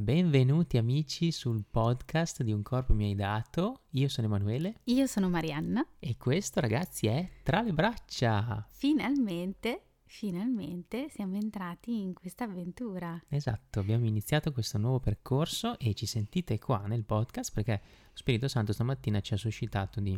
[0.00, 3.80] Benvenuti amici sul podcast di Un corpo mi hai dato.
[3.90, 5.84] Io sono Emanuele Io sono Marianna.
[5.98, 8.64] e questo ragazzi è Tra le braccia.
[8.70, 13.20] Finalmente, finalmente siamo entrati in questa avventura.
[13.26, 18.46] Esatto, abbiamo iniziato questo nuovo percorso e ci sentite qua nel podcast perché lo Spirito
[18.46, 20.16] Santo stamattina ci ha suscitato di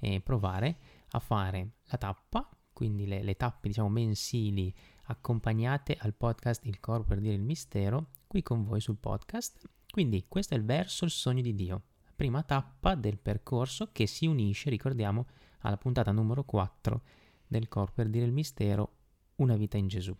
[0.00, 0.76] eh, provare
[1.10, 4.74] a fare la tappa, quindi le, le tappe diciamo mensili
[5.04, 9.58] accompagnate al podcast Il corpo per dire il mistero, qui con voi sul podcast.
[9.90, 11.82] Quindi questo è il verso il sogno di Dio,
[12.14, 15.26] prima tappa del percorso che si unisce, ricordiamo,
[15.62, 17.02] alla puntata numero 4
[17.44, 18.98] del corpo per dire il mistero,
[19.36, 20.16] una vita in Gesù.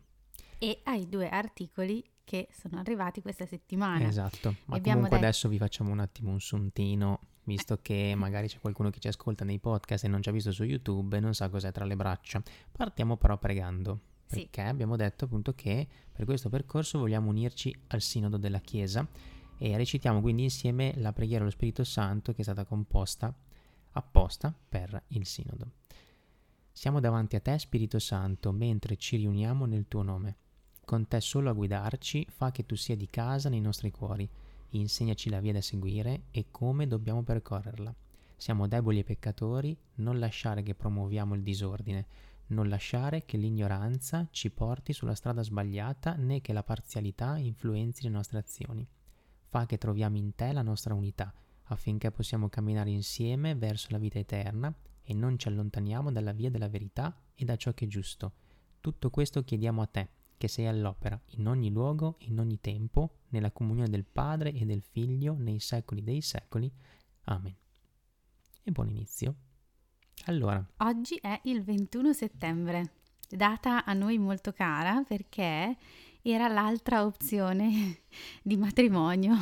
[0.59, 4.09] E ai due articoli che sono arrivati questa settimana.
[4.09, 8.49] Esatto, ma Abbiamo comunque detto- adesso vi facciamo un attimo un suntino, visto che magari
[8.49, 11.21] c'è qualcuno che ci ascolta nei podcast e non ci ha visto su YouTube e
[11.21, 12.43] non sa cos'è tra le braccia.
[12.73, 14.43] Partiamo però pregando, Sì.
[14.43, 19.07] perché abbiamo detto appunto che per questo percorso vogliamo unirci al sinodo della Chiesa
[19.59, 23.35] e recitiamo quindi insieme la preghiera allo Spirito Santo che è stata composta
[23.93, 25.73] apposta per il sinodo.
[26.73, 30.37] Siamo davanti a te, Spirito Santo, mentre ci riuniamo nel tuo nome.
[30.85, 34.29] Con te solo a guidarci, fa che tu sia di casa nei nostri cuori,
[34.71, 37.95] insegnaci la via da seguire e come dobbiamo percorrerla.
[38.37, 42.07] Siamo deboli e peccatori, non lasciare che promuoviamo il disordine,
[42.51, 48.11] non lasciare che l'ignoranza ci porti sulla strada sbagliata né che la parzialità influenzi le
[48.11, 48.87] nostre azioni.
[49.49, 51.33] Fa che troviamo in te la nostra unità,
[51.65, 56.69] affinché possiamo camminare insieme verso la vita eterna e non ci allontaniamo dalla via della
[56.69, 58.33] verità e da ciò che è giusto.
[58.81, 63.51] Tutto questo chiediamo a te, che sei all'opera in ogni luogo, in ogni tempo, nella
[63.51, 66.71] comunione del Padre e del Figlio, nei secoli dei secoli.
[67.25, 67.55] Amen.
[68.63, 69.50] E buon inizio.
[70.27, 72.93] Allora, Oggi è il 21 settembre,
[73.29, 75.77] data a noi molto cara perché
[76.23, 78.01] era l'altra opzione
[78.43, 79.37] di matrimonio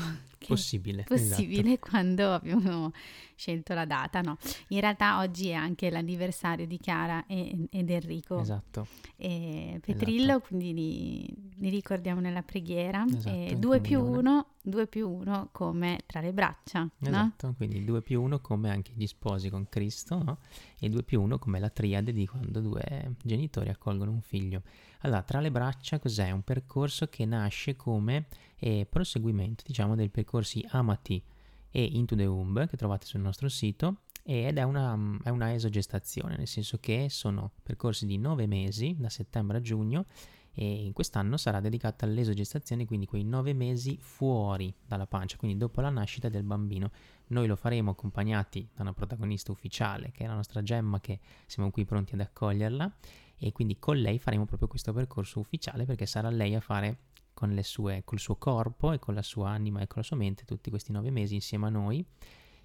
[0.46, 1.04] possibile.
[1.04, 2.92] possibile quando abbiamo
[3.34, 4.20] scelto la data.
[4.20, 4.36] No,
[4.68, 8.40] in realtà oggi è anche l'anniversario di Chiara e- ed Enrico.
[8.40, 8.86] Esatto.
[9.16, 13.04] e Petrillo, quindi li, li ricordiamo nella preghiera.
[13.06, 14.28] Esatto, e in 2 più comunione.
[14.28, 17.08] 1, 2 più 1 come tra le braccia, no?
[17.08, 20.38] Esatto, quindi 2 più 1 come anche gli sposi con Cristo, no?
[20.78, 24.62] E 2 più 1 come la triade di quando due genitori accolgono un figlio.
[25.02, 26.30] Allora, tra le braccia cos'è?
[26.30, 28.26] Un percorso che nasce come
[28.56, 31.22] eh, proseguimento, diciamo, dei percorsi Amati
[31.70, 36.36] e Into the Womb che trovate sul nostro sito ed è una, è una esogestazione,
[36.36, 40.04] nel senso che sono percorsi di 9 mesi, da settembre a giugno,
[40.52, 45.80] e in quest'anno sarà dedicata all'esogestazione, quindi quei 9 mesi fuori dalla pancia, quindi dopo
[45.80, 46.90] la nascita del bambino.
[47.28, 51.70] Noi lo faremo accompagnati da una protagonista ufficiale, che è la nostra Gemma, che siamo
[51.70, 52.92] qui pronti ad accoglierla,
[53.38, 56.98] e quindi con lei faremo proprio questo percorso ufficiale, perché sarà lei a fare
[57.38, 60.44] con sue, col suo corpo e con la sua anima e con la sua mente
[60.44, 62.04] tutti questi 9 mesi insieme a noi,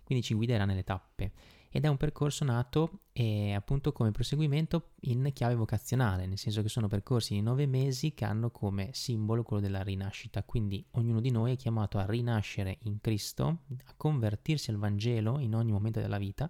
[0.04, 1.32] quindi ci guiderà nelle tappe.
[1.70, 6.70] Ed è un percorso nato eh, appunto come proseguimento in chiave vocazionale, nel senso che
[6.70, 11.32] sono percorsi di nove mesi che hanno come simbolo quello della rinascita, quindi ognuno di
[11.32, 16.20] noi è chiamato a rinascere in Cristo, a convertirsi al Vangelo in ogni momento della
[16.20, 16.50] vita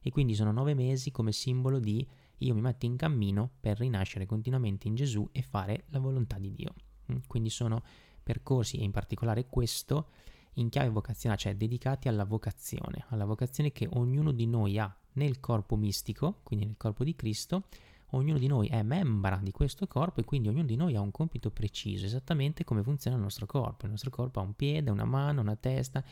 [0.00, 2.06] e quindi sono nove mesi come simbolo di
[2.40, 6.52] io mi metto in cammino per rinascere continuamente in Gesù e fare la volontà di
[6.52, 6.74] Dio.
[7.12, 7.82] Mm, Quindi sono
[8.22, 10.08] percorsi e in particolare questo
[10.54, 15.40] in chiave vocazionale, cioè dedicati alla vocazione, alla vocazione che ognuno di noi ha nel
[15.40, 17.64] corpo mistico, quindi nel corpo di Cristo,
[18.12, 21.10] ognuno di noi è membra di questo corpo e quindi ognuno di noi ha un
[21.10, 23.84] compito preciso, esattamente come funziona il nostro corpo.
[23.84, 26.02] Il nostro corpo ha un piede, una mano, una testa,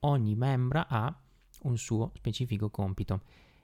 [0.00, 1.14] ogni membra ha
[1.62, 3.22] un suo specifico compito.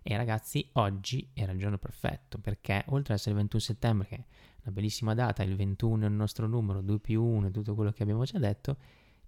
[0.09, 4.15] E ragazzi, oggi era il giorno perfetto perché oltre ad essere il 21 settembre, che
[4.15, 4.25] è
[4.62, 7.91] una bellissima data, il 21 è il nostro numero, 2 più 1 e tutto quello
[7.91, 8.77] che abbiamo già detto,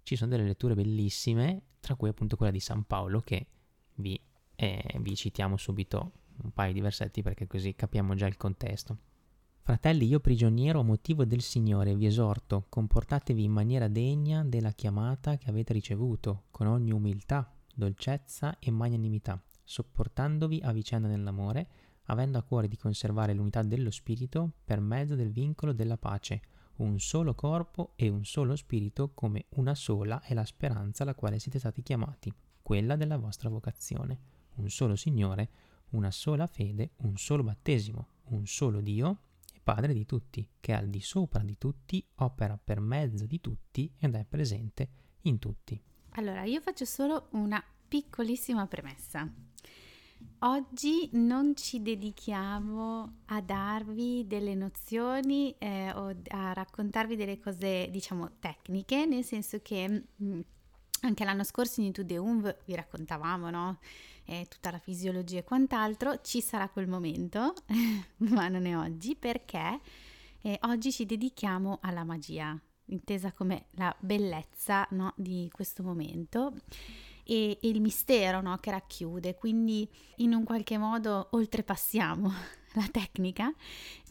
[0.03, 3.47] ci sono delle letture bellissime, tra cui appunto quella di San Paolo che
[3.95, 4.17] vi,
[4.55, 6.13] eh, vi citiamo subito
[6.43, 8.97] un paio di versetti perché così capiamo già il contesto.
[9.61, 15.37] Fratelli, io prigioniero a motivo del Signore vi esorto, comportatevi in maniera degna della chiamata
[15.37, 21.69] che avete ricevuto, con ogni umiltà, dolcezza e magnanimità, sopportandovi a vicenda nell'amore,
[22.05, 26.41] avendo a cuore di conservare l'unità dello Spirito per mezzo del vincolo della pace,
[26.77, 31.37] un solo corpo e un solo spirito come una sola è la speranza alla quale
[31.37, 32.33] siete stati chiamati,
[32.63, 34.19] quella della vostra vocazione,
[34.55, 35.49] un solo Signore,
[35.89, 39.19] una sola fede, un solo battesimo, un solo Dio
[39.53, 43.93] e Padre di tutti, che al di sopra di tutti opera per mezzo di tutti
[43.99, 44.89] ed è presente
[45.23, 45.79] in tutti.
[46.13, 49.27] Allora, io faccio solo una piccolissima premessa.
[50.41, 58.37] Oggi non ci dedichiamo a darvi delle nozioni eh, o a raccontarvi delle cose, diciamo,
[58.39, 60.39] tecniche, nel senso che mh, mm,
[61.01, 63.79] anche l'anno scorso in YouTube UMV vi raccontavamo, no?
[64.23, 67.53] Eh, tutta la fisiologia e quant'altro, ci sarà quel momento,
[68.29, 69.79] ma non è oggi, perché
[70.41, 76.53] eh, oggi ci dedichiamo alla magia, intesa come la bellezza no, di questo momento
[77.29, 79.87] e, e il mistero no, che racchiude, quindi
[80.17, 82.33] in un qualche modo oltrepassiamo
[82.73, 83.53] la tecnica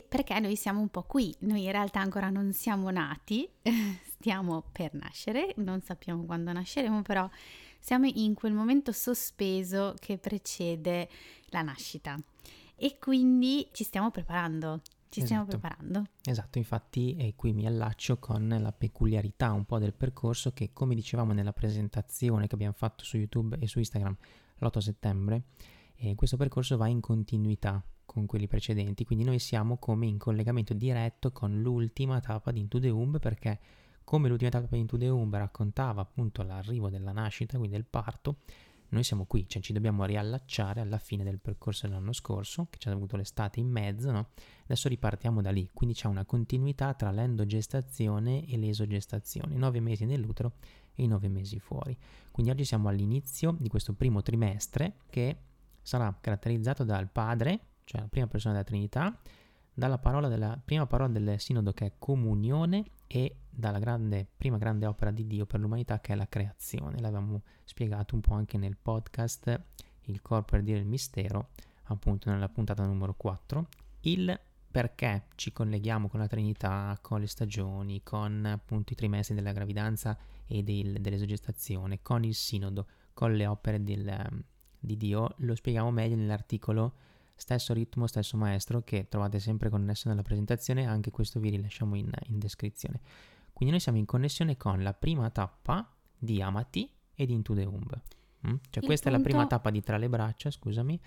[0.08, 3.46] perché noi siamo un po' qui, noi in realtà ancora non siamo nati,
[4.08, 7.28] stiamo per nascere, non sappiamo quando nasceremo, però
[7.78, 11.10] siamo in quel momento sospeso che precede
[11.48, 12.16] la nascita.
[12.74, 15.58] E quindi ci stiamo preparando ci stiamo esatto.
[15.58, 16.04] preparando.
[16.24, 20.94] Esatto, infatti e qui mi allaccio con la peculiarità un po' del percorso che come
[20.94, 24.16] dicevamo nella presentazione che abbiamo fatto su YouTube e su Instagram
[24.58, 25.42] l'8 settembre,
[25.96, 30.72] eh, questo percorso va in continuità con quelli precedenti, quindi noi siamo come in collegamento
[30.72, 33.60] diretto con l'ultima tappa di Into the Umb perché
[34.02, 38.38] come l'ultima tappa di Into the Umb raccontava appunto l'arrivo della nascita, quindi del parto,
[38.90, 42.88] noi siamo qui, cioè ci dobbiamo riallacciare alla fine del percorso dell'anno scorso, che ci
[42.88, 44.30] ha avuto l'estate in mezzo, no?
[44.64, 50.04] Adesso ripartiamo da lì, quindi c'è una continuità tra l'endogestazione e l'esogestazione, i nove mesi
[50.04, 50.54] nell'utero
[50.94, 51.96] e i nove mesi fuori.
[52.30, 55.36] Quindi oggi siamo all'inizio di questo primo trimestre che
[55.82, 59.18] sarà caratterizzato dal padre, cioè la prima persona della Trinità,
[59.72, 64.86] dalla parola della prima parola del sinodo che è comunione e dalla grande, prima grande
[64.86, 67.00] opera di Dio per l'umanità che è la creazione.
[67.00, 69.60] L'avevamo spiegato un po' anche nel podcast
[70.02, 71.48] Il corpo per dire il mistero,
[71.84, 73.66] appunto nella puntata numero 4.
[74.02, 74.40] Il
[74.70, 80.16] perché ci colleghiamo con la Trinità, con le stagioni, con appunto i trimestri della gravidanza
[80.46, 84.44] e del, dell'esogestazione, con il sinodo, con le opere del,
[84.78, 86.94] di Dio, lo spieghiamo meglio nell'articolo
[87.34, 92.10] stesso ritmo, stesso maestro che trovate sempre connesso nella presentazione, anche questo vi rilasciamo in,
[92.26, 93.00] in descrizione.
[93.58, 97.92] Quindi noi siamo in connessione con la prima tappa di Amati ed Into the Umb.
[98.46, 98.54] Mm?
[98.70, 99.08] Cioè il questa punto...
[99.08, 101.00] è la prima tappa di Tra le braccia, scusami,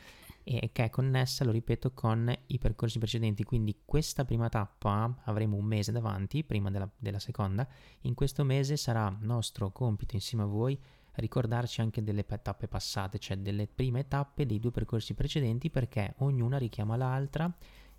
[0.44, 3.46] e che è connessa, lo ripeto, con i percorsi precedenti.
[3.46, 7.66] Quindi questa prima tappa avremo un mese davanti, prima della, della seconda.
[8.02, 10.78] In questo mese sarà nostro compito insieme a voi
[11.14, 16.58] ricordarci anche delle tappe passate, cioè delle prime tappe dei due percorsi precedenti perché ognuna
[16.58, 17.50] richiama l'altra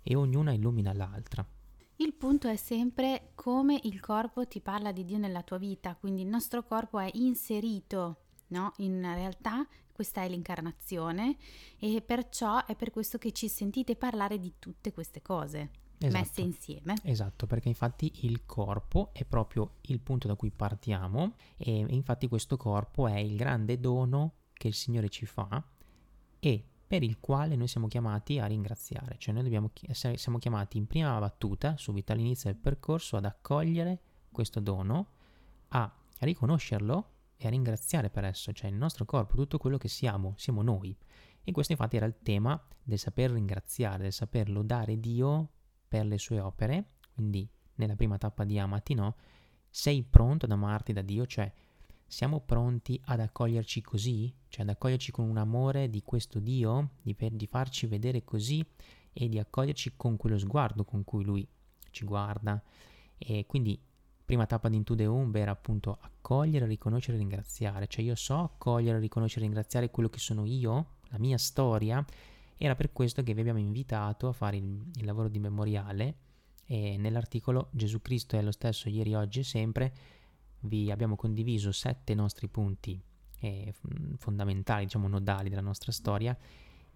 [0.03, 1.43] e ognuna illumina l'altra.
[1.97, 6.21] Il punto è sempre come il corpo ti parla di Dio nella tua vita, quindi
[6.21, 8.17] il nostro corpo è inserito
[8.53, 8.73] no?
[8.77, 11.35] In realtà questa è l'incarnazione
[11.77, 16.17] e perciò è per questo che ci sentite parlare di tutte queste cose esatto.
[16.17, 16.95] messe insieme.
[17.03, 22.55] Esatto, perché infatti il corpo è proprio il punto da cui partiamo e infatti questo
[22.55, 25.63] corpo è il grande dono che il Signore ci fa
[26.39, 30.85] e per il quale noi siamo chiamati a ringraziare, cioè noi dobbiamo, siamo chiamati in
[30.85, 33.99] prima battuta, subito all'inizio del percorso, ad accogliere
[34.31, 35.07] questo dono,
[35.69, 40.35] a riconoscerlo e a ringraziare per esso, cioè il nostro corpo, tutto quello che siamo,
[40.37, 40.95] siamo noi.
[41.43, 45.49] E questo infatti era il tema del saper ringraziare, del saper lodare Dio
[45.87, 49.15] per le sue opere, quindi nella prima tappa di Amati, no?
[49.67, 51.25] Sei pronto ad amarti da Dio?
[51.25, 51.51] Cioè,
[52.13, 54.31] siamo pronti ad accoglierci così?
[54.47, 58.63] Cioè, ad accoglierci con un amore di questo Dio, di, di farci vedere così
[59.11, 61.47] e di accoglierci con quello sguardo con cui Lui
[61.89, 62.61] ci guarda.
[63.17, 63.81] E quindi,
[64.23, 67.87] prima tappa di Into the Umb era appunto accogliere, riconoscere e ringraziare.
[67.87, 72.05] Cioè, io so accogliere, riconoscere e ringraziare quello che sono io, la mia storia,
[72.57, 76.17] era per questo che vi abbiamo invitato a fare il, il lavoro di memoriale
[76.65, 79.93] e nell'articolo Gesù Cristo è lo stesso ieri, oggi e sempre
[80.63, 83.01] vi abbiamo condiviso sette nostri punti
[83.39, 83.73] eh,
[84.17, 86.37] fondamentali, diciamo nodali della nostra storia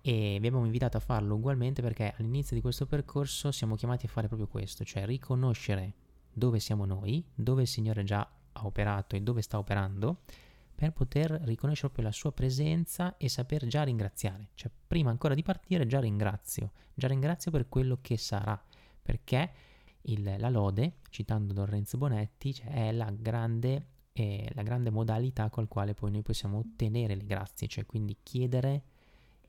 [0.01, 4.09] e vi abbiamo invitato a farlo ugualmente perché all'inizio di questo percorso siamo chiamati a
[4.09, 5.93] fare proprio questo, cioè riconoscere
[6.31, 10.21] dove siamo noi, dove il Signore già ha operato e dove sta operando
[10.74, 14.50] per poter riconoscere proprio la sua presenza e saper già ringraziare.
[14.53, 18.62] Cioè, prima ancora di partire, già ringrazio, già ringrazio per quello che sarà,
[19.01, 19.51] perché
[20.07, 25.49] il, la lode, citando Don Renzo Bonetti, cioè, è la grande, eh, la grande modalità
[25.49, 28.83] col quale poi noi possiamo ottenere le grazie, cioè quindi chiedere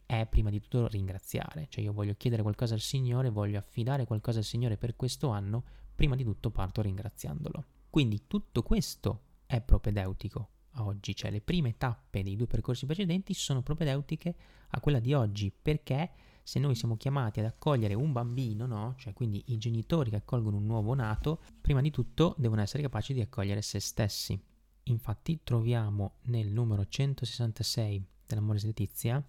[0.07, 4.39] è prima di tutto ringraziare, cioè io voglio chiedere qualcosa al Signore, voglio affidare qualcosa
[4.39, 7.65] al Signore per questo anno, prima di tutto parto ringraziandolo.
[7.91, 13.35] Quindi tutto questo è propedeutico, a oggi, cioè le prime tappe dei due percorsi precedenti
[13.35, 14.35] sono propedeutiche
[14.69, 16.11] a quella di oggi, perché
[16.49, 18.95] se noi siamo chiamati ad accogliere un bambino, no?
[18.97, 23.13] Cioè quindi i genitori che accolgono un nuovo nato, prima di tutto devono essere capaci
[23.13, 24.41] di accogliere se stessi.
[24.85, 29.23] Infatti troviamo nel numero 166 dell'Amore Letizia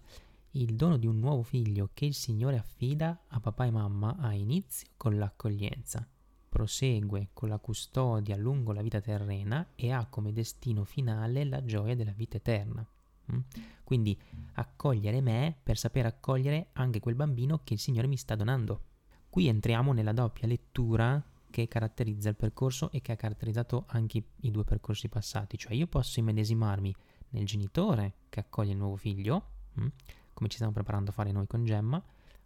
[0.52, 4.32] Il dono di un nuovo figlio che il Signore affida a papà e mamma ha
[4.32, 6.08] inizio con l'accoglienza,
[6.48, 11.94] prosegue con la custodia lungo la vita terrena e ha come destino finale la gioia
[11.94, 12.82] della vita eterna.
[13.32, 13.38] Mm?
[13.84, 14.18] Quindi
[14.54, 18.84] accogliere me per sapere accogliere anche quel bambino che il Signore mi sta donando.
[19.28, 24.50] Qui entriamo nella doppia lettura che caratterizza il percorso e che ha caratterizzato anche i
[24.50, 26.94] due percorsi passati, cioè io posso immedesimarmi
[27.30, 29.86] nel genitore che accoglie il nuovo figlio, mm?
[30.32, 32.02] come ci stiamo preparando a fare noi con Gemma,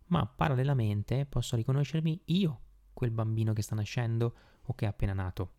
[0.06, 2.60] ma parallelamente posso riconoscermi io,
[2.92, 5.52] quel bambino che sta nascendo o che è appena nato.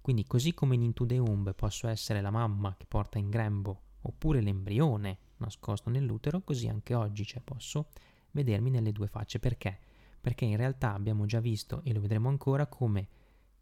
[0.00, 3.82] Quindi così come in Into the Umb posso essere la mamma che porta in grembo
[4.02, 7.88] oppure l'embrione nascosto nell'utero, così anche oggi cioè, posso
[8.32, 9.38] vedermi nelle due facce.
[9.38, 9.78] Perché?
[10.20, 13.08] Perché in realtà abbiamo già visto, e lo vedremo ancora, come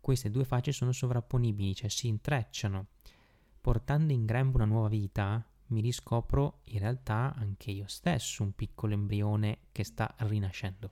[0.00, 2.86] queste due facce sono sovrapponibili, cioè si intrecciano.
[3.60, 8.94] Portando in grembo una nuova vita, mi riscopro in realtà anche io stesso un piccolo
[8.94, 10.90] embrione che sta rinascendo.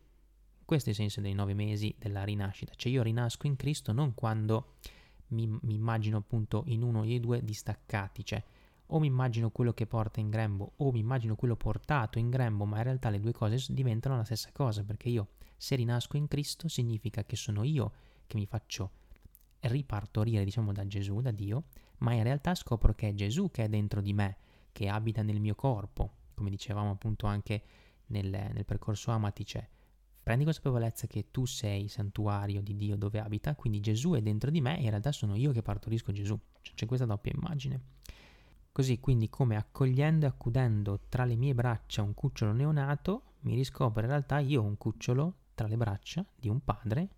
[0.65, 4.15] Questo è il senso dei nove mesi della rinascita, cioè io rinasco in Cristo non
[4.15, 4.77] quando
[5.29, 8.43] mi, mi immagino appunto in uno dei due distaccati, cioè
[8.87, 12.64] o mi immagino quello che porta in grembo o mi immagino quello portato in grembo,
[12.64, 16.29] ma in realtà le due cose diventano la stessa cosa, perché io se rinasco in
[16.29, 17.93] Cristo significa che sono io
[18.26, 18.91] che mi faccio
[19.61, 21.64] ripartorire, diciamo, da Gesù, da Dio,
[21.99, 24.37] ma in realtà scopro che è Gesù che è dentro di me,
[24.73, 27.62] che abita nel mio corpo, come dicevamo appunto anche
[28.07, 29.45] nel, nel percorso Amati,
[30.23, 34.61] prendi consapevolezza che tu sei santuario di Dio dove abita, quindi Gesù è dentro di
[34.61, 36.38] me e in realtà sono io che partorisco Gesù.
[36.61, 37.81] Cioè, c'è questa doppia immagine.
[38.75, 44.00] Così quindi come accogliendo e accudendo tra le mie braccia un cucciolo neonato, mi riscopro
[44.00, 47.09] in realtà io un cucciolo tra le braccia di un padre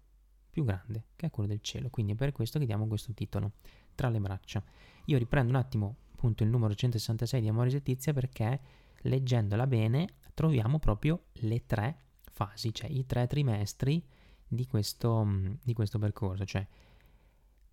[0.50, 1.88] più grande, che è quello del cielo.
[1.88, 3.52] Quindi è per questo che diamo questo titolo,
[3.94, 4.62] tra le braccia.
[5.06, 8.60] Io riprendo un attimo appunto il numero 166 di Amoris Letizia perché
[9.00, 12.00] leggendola bene troviamo proprio le tre
[12.32, 14.04] fasi, cioè i tre trimestri
[14.46, 15.26] di questo,
[15.62, 16.66] di questo percorso, cioè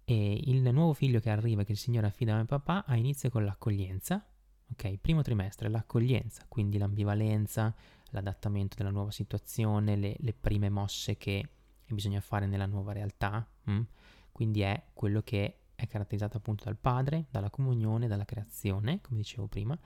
[0.06, 3.30] e il nuovo figlio che arriva, che il Signore affida a mio papà, ha inizio
[3.30, 4.26] con l'accoglienza.
[4.72, 7.74] Ok, primo trimestre, l'accoglienza, quindi l'ambivalenza,
[8.10, 11.48] l'adattamento della nuova situazione, le, le prime mosse che
[11.88, 13.48] bisogna fare nella nuova realtà.
[13.66, 13.82] Hm?
[14.32, 19.48] Quindi è quello che è caratterizzato appunto dal padre, dalla comunione, dalla creazione, come dicevo
[19.48, 19.78] prima.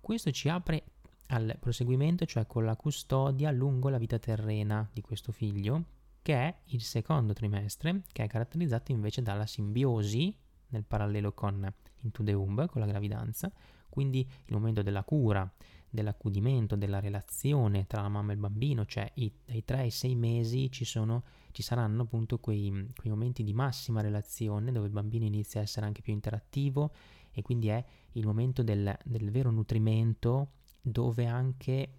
[0.00, 0.84] Questo ci apre
[1.28, 5.84] al proseguimento, cioè con la custodia lungo la vita terrena di questo figlio,
[6.28, 11.66] che è il secondo trimestre, che è caratterizzato invece dalla simbiosi nel parallelo con
[12.00, 13.50] Into the Womb, con la gravidanza,
[13.88, 15.50] quindi il momento della cura,
[15.88, 20.14] dell'accudimento, della relazione tra la mamma e il bambino, cioè i, dai 3 ai 6
[20.16, 25.24] mesi ci, sono, ci saranno appunto quei, quei, momenti di massima relazione dove il bambino
[25.24, 26.92] inizia a essere anche più interattivo
[27.32, 27.82] e quindi è
[28.12, 30.50] il momento del, del vero nutrimento
[30.82, 31.97] dove anche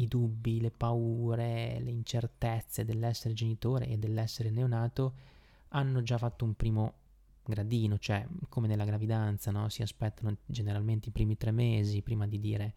[0.00, 5.14] i dubbi, le paure, le incertezze dell'essere genitore e dell'essere neonato
[5.68, 6.94] hanno già fatto un primo
[7.44, 9.68] gradino, cioè come nella gravidanza, no?
[9.68, 12.74] si aspettano generalmente i primi tre mesi prima di dire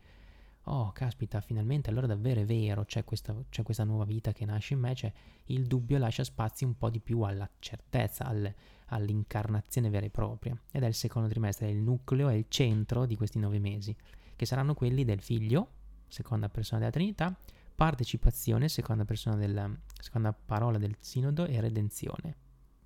[0.67, 4.73] oh caspita finalmente allora davvero è vero c'è questa, c'è questa nuova vita che nasce
[4.73, 5.11] in me, cioè
[5.45, 8.53] il dubbio lascia spazio un po' di più alla certezza, al,
[8.87, 13.05] all'incarnazione vera e propria ed è il secondo trimestre, è il nucleo, è il centro
[13.05, 13.95] di questi nove mesi
[14.35, 15.81] che saranno quelli del figlio
[16.13, 17.35] seconda persona della Trinità,
[17.73, 22.35] partecipazione, seconda, persona del, seconda parola del sinodo e redenzione,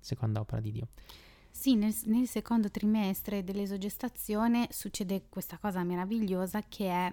[0.00, 0.88] seconda opera di Dio.
[1.50, 7.12] Sì, nel, nel, secondo trimestre dell'esogestazione succede questa cosa meravigliosa che è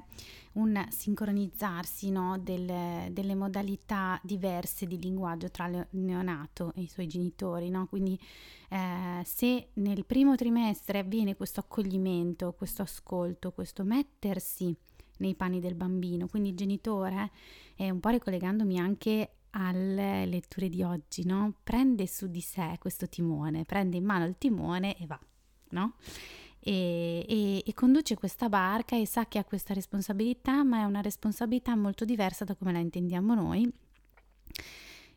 [0.54, 7.08] un sincronizzarsi no, del, delle modalità diverse di linguaggio tra il neonato e i suoi
[7.08, 7.70] genitori.
[7.70, 7.88] No?
[7.88, 8.20] Quindi
[8.70, 14.78] eh, se nel primo trimestre avviene questo accoglimento, questo ascolto, questo mettersi
[15.18, 16.28] nei panni del bambino.
[16.28, 17.32] Quindi genitore,
[17.76, 21.56] eh, un po' ricollegandomi anche alle letture di oggi, no?
[21.64, 25.20] prende su di sé questo timone, prende in mano il timone e va,
[25.70, 25.96] no?
[26.60, 31.02] E, e, e, conduce questa barca e sa che ha questa responsabilità, ma è una
[31.02, 33.72] responsabilità molto diversa da come la intendiamo noi.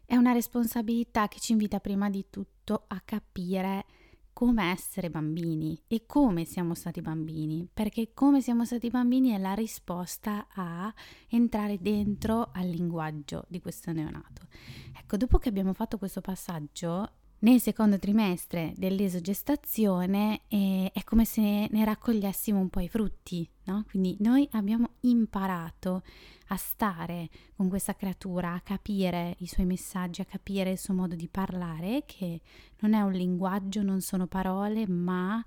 [0.05, 3.87] È una responsabilità che ci invita prima di tutto a capire
[4.39, 9.53] come essere bambini e come siamo stati bambini, perché come siamo stati bambini è la
[9.53, 10.95] risposta a
[11.27, 14.47] entrare dentro al linguaggio di questo neonato.
[14.97, 21.69] Ecco, dopo che abbiamo fatto questo passaggio, nel secondo trimestre dell'esogestazione eh, è come se
[21.71, 23.85] ne raccogliessimo un po' i frutti, no?
[23.89, 26.03] Quindi noi abbiamo imparato
[26.49, 31.15] a stare con questa creatura, a capire i suoi messaggi, a capire il suo modo
[31.15, 32.41] di parlare, che
[32.81, 35.45] non è un linguaggio, non sono parole, ma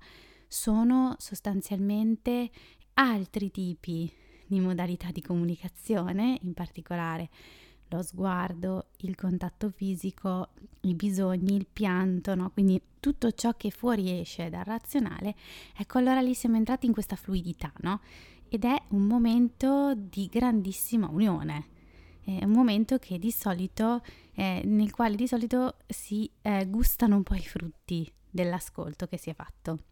[0.48, 2.50] sono sostanzialmente
[2.94, 4.10] altri tipi
[4.46, 7.28] di modalità di comunicazione, in particolare
[7.88, 10.48] lo sguardo, il contatto fisico,
[10.82, 12.50] i bisogni, il pianto, no?
[12.50, 15.34] quindi tutto ciò che fuoriesce dal razionale,
[15.76, 18.00] ecco allora lì siamo entrati in questa fluidità, no?
[18.48, 21.66] Ed è un momento di grandissima unione,
[22.22, 22.98] è un momento
[23.32, 24.02] solito,
[24.34, 29.30] eh, nel quale di solito si eh, gustano un po' i frutti dell'ascolto che si
[29.30, 29.91] è fatto.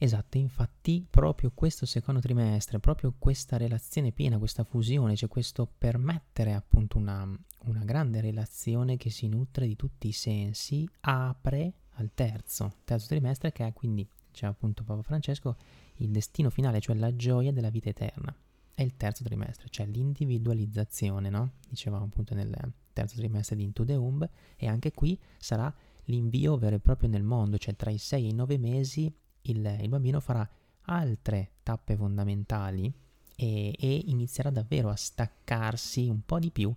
[0.00, 6.54] Esatto, infatti proprio questo secondo trimestre, proprio questa relazione piena, questa fusione, cioè questo permettere
[6.54, 7.28] appunto una,
[7.64, 13.50] una grande relazione che si nutre di tutti i sensi, apre al terzo, terzo trimestre
[13.50, 15.56] che è quindi, diceva appunto Papa Francesco,
[15.96, 18.32] il destino finale, cioè la gioia della vita eterna.
[18.72, 21.54] È il terzo trimestre, cioè l'individualizzazione, no?
[21.68, 22.56] Dicevamo appunto nel
[22.92, 25.74] terzo trimestre di Into the Umb e anche qui sarà
[26.04, 29.12] l'invio vero e proprio nel mondo, cioè tra i 6 e i 9 mesi
[29.50, 30.48] il, il bambino farà
[30.82, 32.92] altre tappe fondamentali
[33.36, 36.74] e, e, inizierà davvero a staccarsi un po' di più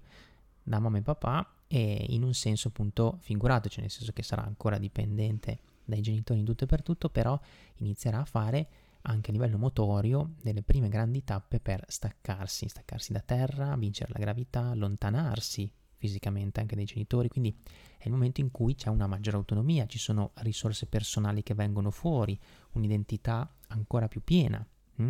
[0.64, 4.44] da mamma e papà e in un senso appunto figurato, cioè nel senso che sarà
[4.44, 7.40] ancora dipendente dai genitori in tutto e per tutto, però
[7.78, 8.68] inizierà a fare
[9.04, 14.20] anche a livello motorio delle prime grandi tappe per staccarsi, staccarsi da terra, vincere la
[14.20, 17.56] gravità, allontanarsi fisicamente anche dai genitori, quindi
[17.98, 21.92] è il momento in cui c'è una maggiore autonomia, ci sono risorse personali che vengono
[21.92, 22.38] fuori,
[22.74, 24.66] un'identità ancora più piena.
[24.96, 25.10] Hm?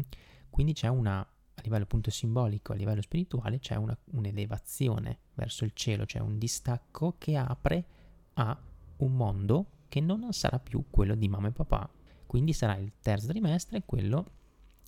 [0.50, 5.72] Quindi c'è una, a livello appunto simbolico, a livello spirituale, c'è una, un'elevazione verso il
[5.74, 7.86] cielo, c'è un distacco che apre
[8.34, 8.58] a
[8.98, 11.90] un mondo che non sarà più quello di mamma e papà.
[12.26, 14.26] Quindi sarà il terzo trimestre quello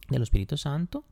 [0.08, 1.04] dello Spirito Santo,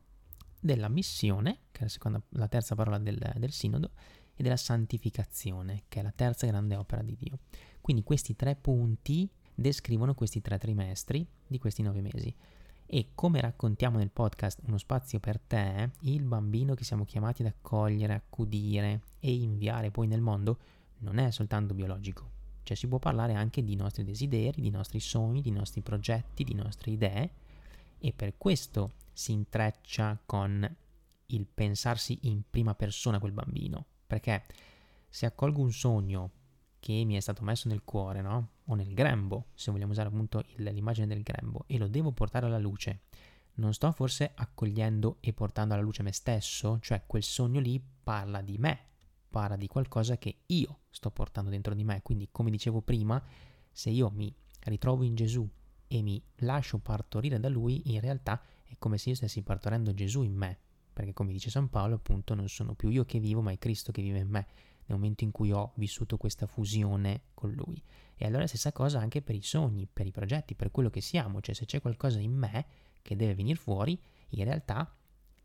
[0.60, 3.91] della missione, che è la, seconda, la terza parola del, del sinodo,
[4.34, 7.39] e della santificazione, che è la terza grande opera di Dio.
[7.82, 9.30] Quindi questi tre punti
[9.62, 12.34] descrivono questi tre trimestri di questi nove mesi.
[12.86, 17.48] E come raccontiamo nel podcast Uno spazio per te, il bambino che siamo chiamati ad
[17.48, 20.58] accogliere, accudire e inviare poi nel mondo
[20.98, 22.30] non è soltanto biologico,
[22.63, 26.53] cioè si può parlare anche di nostri desideri, di nostri sogni, di nostri progetti, di
[26.53, 27.30] nostre idee.
[27.98, 30.75] E per questo si intreccia con
[31.27, 34.44] il pensarsi in prima persona quel bambino, perché
[35.07, 36.29] se accolgo un sogno
[36.81, 38.50] che mi è stato messo nel cuore, no?
[38.65, 42.48] O nel grembo, se vogliamo usare appunto il, l'immagine del grembo, e lo devo portare
[42.48, 43.01] alla luce,
[43.55, 46.79] non sto forse accogliendo e portando alla luce me stesso?
[46.81, 48.79] Cioè quel sogno lì parla di me,
[49.29, 52.01] parla di qualcosa che io sto portando dentro di me.
[52.01, 53.24] Quindi, come dicevo prima,
[53.72, 55.48] se io mi ritrovo in Gesù
[55.87, 60.24] e mi lascio partorire da Lui, in realtà è come se io stessi partorendo Gesù
[60.24, 60.57] in me
[60.94, 63.91] perché come dice San Paolo appunto non sono più io che vivo ma è Cristo
[63.91, 64.48] che vive in me
[64.92, 67.82] nel momento in cui ho vissuto questa fusione con lui.
[68.16, 71.42] E allora stessa cosa anche per i sogni, per i progetti, per quello che siamo,
[71.42, 72.66] cioè se c'è qualcosa in me
[73.01, 74.00] che deve venire fuori,
[74.30, 74.96] in realtà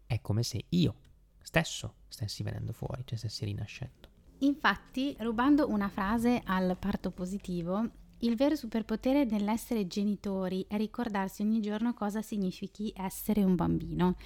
[0.05, 0.95] è come se io
[1.41, 4.09] stesso stessi venendo fuori, cioè stessi rinascendo.
[4.41, 7.89] Infatti, rubando una frase al parto positivo,
[8.21, 14.17] il vero superpotere dell'essere genitori è ricordarsi ogni giorno cosa significhi essere un bambino.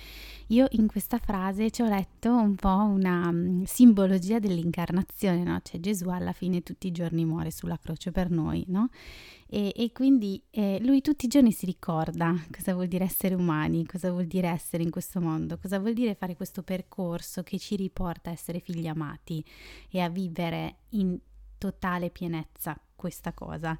[0.48, 5.60] Io in questa frase ci ho letto un po' una um, simbologia dell'incarnazione, no?
[5.62, 8.88] Cioè Gesù alla fine tutti i giorni muore sulla croce per noi, no?
[9.52, 13.84] E, e quindi eh, lui tutti i giorni si ricorda cosa vuol dire essere umani,
[13.84, 17.74] cosa vuol dire essere in questo mondo, cosa vuol dire fare questo percorso che ci
[17.74, 19.44] riporta a essere figli amati
[19.90, 21.18] e a vivere in
[21.58, 23.76] totale pienezza questa cosa.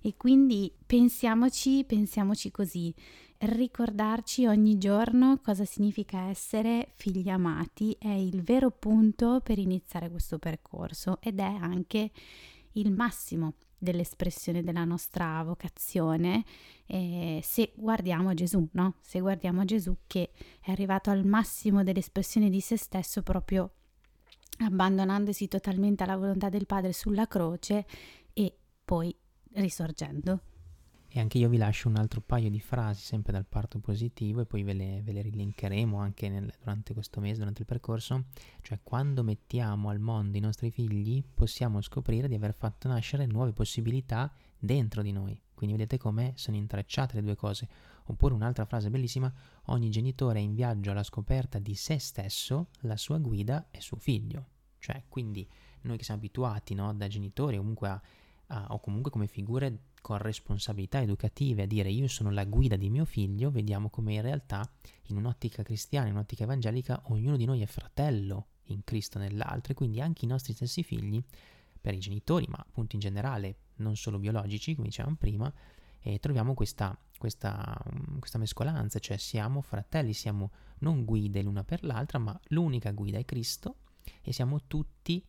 [0.00, 2.94] E quindi pensiamoci, pensiamoci così,
[3.38, 10.38] ricordarci ogni giorno cosa significa essere figli amati è il vero punto per iniziare questo
[10.38, 12.12] percorso ed è anche
[12.72, 16.44] il massimo dell'espressione della nostra vocazione
[16.86, 18.96] eh, se guardiamo Gesù, no?
[19.00, 20.30] Se guardiamo Gesù che
[20.60, 23.72] è arrivato al massimo dell'espressione di se stesso proprio
[24.58, 27.86] abbandonandosi totalmente alla volontà del Padre sulla croce
[28.90, 29.16] poi
[29.52, 30.40] risorgendo.
[31.06, 34.46] E anche io vi lascio un altro paio di frasi sempre dal parto positivo e
[34.46, 38.24] poi ve le, ve le rilinkeremo anche nel, durante questo mese, durante il percorso.
[38.62, 43.52] Cioè quando mettiamo al mondo i nostri figli possiamo scoprire di aver fatto nascere nuove
[43.52, 45.40] possibilità dentro di noi.
[45.54, 47.68] Quindi vedete come sono intrecciate le due cose.
[48.06, 49.32] Oppure un'altra frase bellissima,
[49.66, 53.98] ogni genitore è in viaggio alla scoperta di se stesso, la sua guida è suo
[53.98, 54.46] figlio.
[54.80, 55.48] Cioè quindi
[55.82, 58.02] noi che siamo abituati no, da genitori comunque a
[58.50, 62.90] uh, o comunque come figure con responsabilità educative a dire io sono la guida di
[62.90, 64.68] mio figlio, vediamo come in realtà
[65.06, 69.74] in un'ottica cristiana, in un'ottica evangelica, ognuno di noi è fratello in Cristo nell'altro e
[69.74, 71.22] quindi anche i nostri stessi figli,
[71.80, 75.52] per i genitori, ma appunto in generale non solo biologici, come dicevamo prima,
[76.00, 77.78] eh, troviamo questa questa,
[78.18, 83.26] questa mescolanza, cioè siamo fratelli, siamo non guide l'una per l'altra, ma l'unica guida è
[83.26, 83.76] Cristo
[84.22, 85.22] e siamo tutti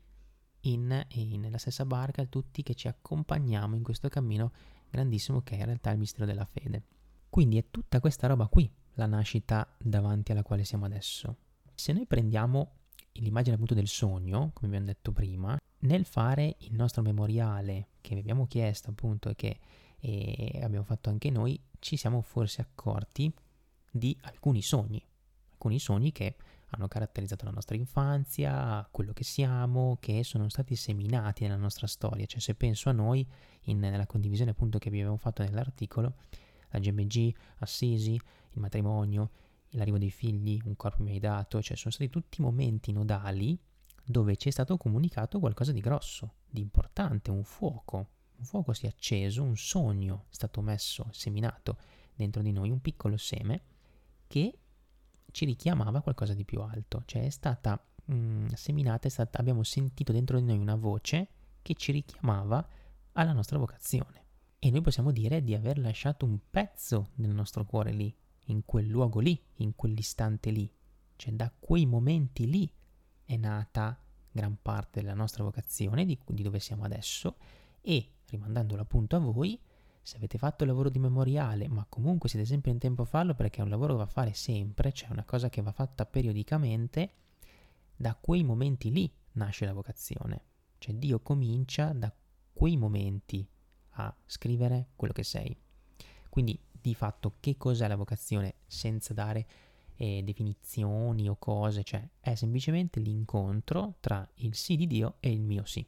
[0.61, 4.51] in, in, nella stessa barca, tutti che ci accompagniamo in questo cammino
[4.89, 6.83] grandissimo che è in realtà il mistero della fede.
[7.29, 11.37] Quindi è tutta questa roba qui la nascita davanti alla quale siamo adesso.
[11.73, 12.73] Se noi prendiamo
[13.13, 18.21] l'immagine appunto del sogno, come abbiamo detto prima, nel fare il nostro memoriale che vi
[18.21, 19.59] abbiamo chiesto appunto e che
[20.01, 23.31] e abbiamo fatto anche noi, ci siamo forse accorti
[23.89, 25.03] di alcuni sogni,
[25.51, 26.35] alcuni sogni che
[26.71, 32.25] hanno caratterizzato la nostra infanzia, quello che siamo, che sono stati seminati nella nostra storia.
[32.25, 33.27] Cioè se penso a noi,
[33.63, 36.15] in, nella condivisione appunto che abbiamo fatto nell'articolo,
[36.69, 39.31] la GMG, Assisi, il matrimonio,
[39.71, 43.57] l'arrivo dei figli, un corpo mi hai dato, cioè sono stati tutti momenti nodali
[44.03, 48.09] dove ci è stato comunicato qualcosa di grosso, di importante, un fuoco.
[48.37, 51.77] Un fuoco si è acceso, un sogno è stato messo, seminato
[52.15, 53.61] dentro di noi, un piccolo seme
[54.27, 54.60] che
[55.31, 59.63] ci richiamava qualcosa di più alto, cioè è stata mh, mm, seminata, è stata, abbiamo
[59.63, 61.29] sentito dentro di noi una voce
[61.61, 62.65] che ci richiamava
[63.13, 64.19] alla nostra vocazione.
[64.59, 68.15] E noi possiamo dire di aver lasciato un pezzo del nostro cuore lì,
[68.45, 70.71] in quel luogo lì, in quell'istante lì.
[71.15, 72.71] Cioè da quei momenti lì
[73.25, 73.99] è nata
[74.31, 77.37] gran parte della nostra vocazione, di, di dove siamo adesso,
[77.81, 79.59] e rimandandolo appunto a voi,
[80.01, 83.35] se avete fatto il lavoro di memoriale, ma comunque siete sempre in tempo a farlo
[83.35, 86.05] perché è un lavoro che va a fare sempre, cioè una cosa che va fatta
[86.05, 87.13] periodicamente,
[87.95, 90.45] da quei momenti lì nasce la vocazione.
[90.79, 92.11] Cioè Dio comincia da
[92.51, 93.47] quei momenti
[93.95, 95.55] a scrivere quello che sei.
[96.29, 99.45] Quindi di fatto che cos'è la vocazione senza dare
[99.95, 105.41] eh, definizioni o cose, cioè è semplicemente l'incontro tra il sì di Dio e il
[105.41, 105.85] mio sì.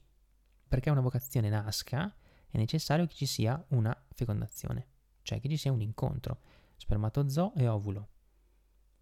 [0.68, 2.14] Perché una vocazione nasca
[2.54, 4.88] è necessario che ci sia una fecondazione,
[5.24, 6.42] cioè che ci sia un incontro,
[6.78, 8.10] spermatozoo e ovulo.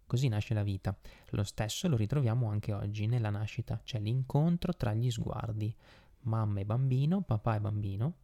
[0.06, 0.98] Così nasce la vita.
[1.30, 5.74] Lo stesso lo ritroviamo anche oggi nella nascita, cioè l'incontro tra gli sguardi,
[6.20, 8.16] mamma e bambino, papà e bambino.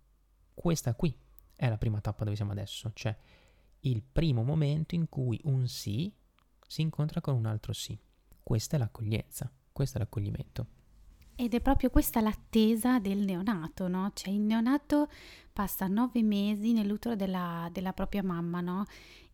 [0.55, 1.15] Questa qui
[1.55, 3.15] è la prima tappa dove siamo adesso, cioè
[3.81, 6.11] il primo momento in cui un sì
[6.67, 7.99] si incontra con un altro sì.
[8.43, 10.78] Questa è l'accoglienza, questo è l'accoglimento.
[11.41, 14.11] Ed è proprio questa l'attesa del neonato, no?
[14.13, 15.09] Cioè il neonato
[15.53, 18.87] passa nove mesi nell'utero della, della propria mamma, no?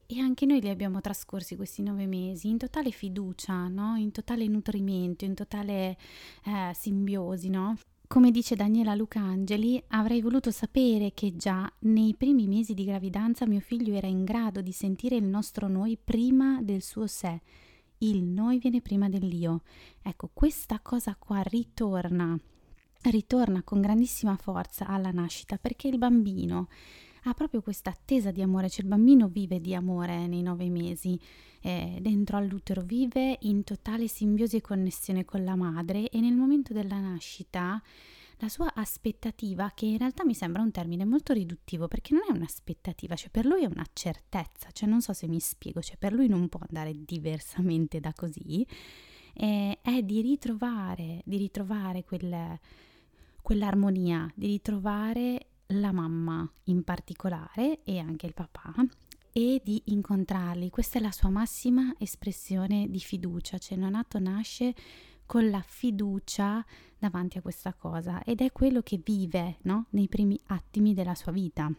[0.04, 3.96] E anche noi li abbiamo trascorsi questi nove mesi in totale fiducia, no?
[3.96, 5.96] In totale nutrimento, in totale
[6.44, 7.78] eh, simbiosi, no?
[8.06, 13.60] Come dice Daniela Lucangeli, avrei voluto sapere che già nei primi mesi di gravidanza mio
[13.60, 17.40] figlio era in grado di sentire il nostro noi prima del suo sé.
[18.04, 19.62] Il noi viene prima dell'io.
[20.02, 22.38] Ecco, questa cosa qua ritorna,
[23.04, 26.68] ritorna con grandissima forza alla nascita perché il bambino
[27.22, 31.18] ha proprio questa attesa di amore, cioè il bambino vive di amore nei nove mesi,
[31.62, 36.74] eh, dentro all'utero vive in totale simbiosi e connessione con la madre e nel momento
[36.74, 37.82] della nascita
[38.44, 42.32] la sua aspettativa, che in realtà mi sembra un termine molto riduttivo perché non è
[42.32, 46.12] un'aspettativa, cioè per lui è una certezza, cioè non so se mi spiego, cioè per
[46.12, 48.66] lui non può andare diversamente da così,
[49.32, 52.58] eh, è di ritrovare, di ritrovare quel,
[53.40, 58.74] quell'armonia, di ritrovare la mamma in particolare e anche il papà
[59.32, 60.68] e di incontrarli.
[60.68, 64.74] Questa è la sua massima espressione di fiducia, cioè Nonato nasce
[65.26, 66.64] con la fiducia
[66.98, 69.86] davanti a questa cosa ed è quello che vive no?
[69.90, 71.72] nei primi attimi della sua vita.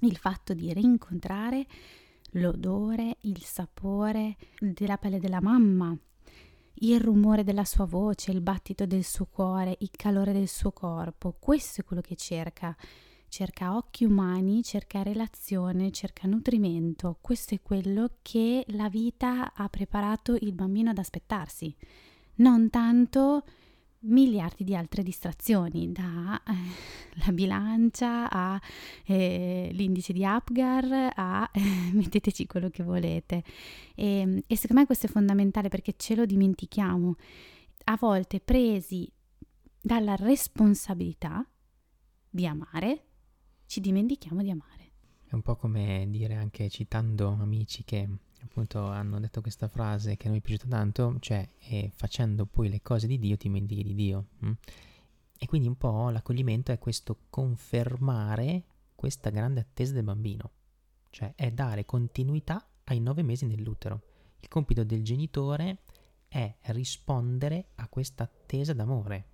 [0.00, 1.66] Il fatto di rincontrare
[2.32, 5.96] l'odore, il sapore della pelle della mamma,
[6.74, 11.36] il rumore della sua voce, il battito del suo cuore, il calore del suo corpo.
[11.38, 12.76] Questo è quello che cerca.
[13.28, 17.16] Cerca occhi umani, cerca relazione, cerca nutrimento.
[17.20, 21.74] Questo è quello che la vita ha preparato il bambino ad aspettarsi.
[22.36, 23.44] Non tanto
[24.04, 31.60] miliardi di altre distrazioni, da eh, la bilancia all'indice eh, di Apgar a eh,
[31.92, 33.44] metteteci quello che volete.
[33.94, 37.16] E, ehm, e secondo me questo è fondamentale perché ce lo dimentichiamo.
[37.84, 39.10] A volte presi
[39.80, 41.44] dalla responsabilità
[42.30, 43.04] di amare,
[43.66, 44.90] ci dimentichiamo di amare.
[45.24, 48.08] È un po' come dire anche citando amici che
[48.44, 52.68] appunto hanno detto questa frase che a noi è piaciuta tanto, cioè e facendo poi
[52.68, 54.26] le cose di Dio ti dimentichi di Dio.
[54.40, 54.52] Hm?
[55.38, 60.50] E quindi un po' l'accoglimento è questo confermare questa grande attesa del bambino,
[61.10, 64.02] cioè è dare continuità ai nove mesi nell'utero.
[64.38, 65.78] Il compito del genitore
[66.28, 69.26] è rispondere a questa attesa d'amore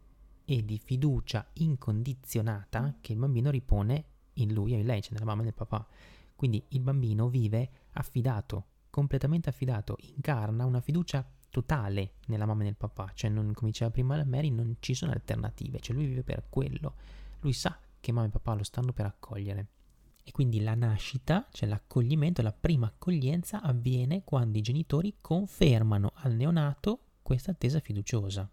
[0.44, 5.26] e di fiducia incondizionata che il bambino ripone in lui e in lei, cioè nella
[5.26, 5.86] mamma e nel papà.
[6.34, 8.66] Quindi il bambino vive affidato,
[8.98, 13.92] completamente affidato, incarna una fiducia totale nella mamma e nel papà, cioè non, come diceva
[13.92, 16.94] prima la Mary, non ci sono alternative, cioè lui vive per quello,
[17.40, 19.68] lui sa che mamma e papà lo stanno per accogliere.
[20.24, 26.34] E quindi la nascita, cioè l'accoglimento, la prima accoglienza avviene quando i genitori confermano al
[26.34, 28.50] neonato questa attesa fiduciosa.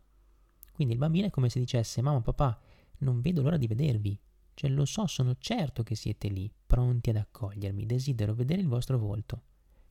[0.72, 2.60] Quindi il bambino è come se dicesse mamma, papà,
[3.00, 4.18] non vedo l'ora di vedervi,
[4.54, 9.00] cioè lo so, sono certo che siete lì, pronti ad accogliermi, desidero vedere il vostro
[9.00, 9.42] volto.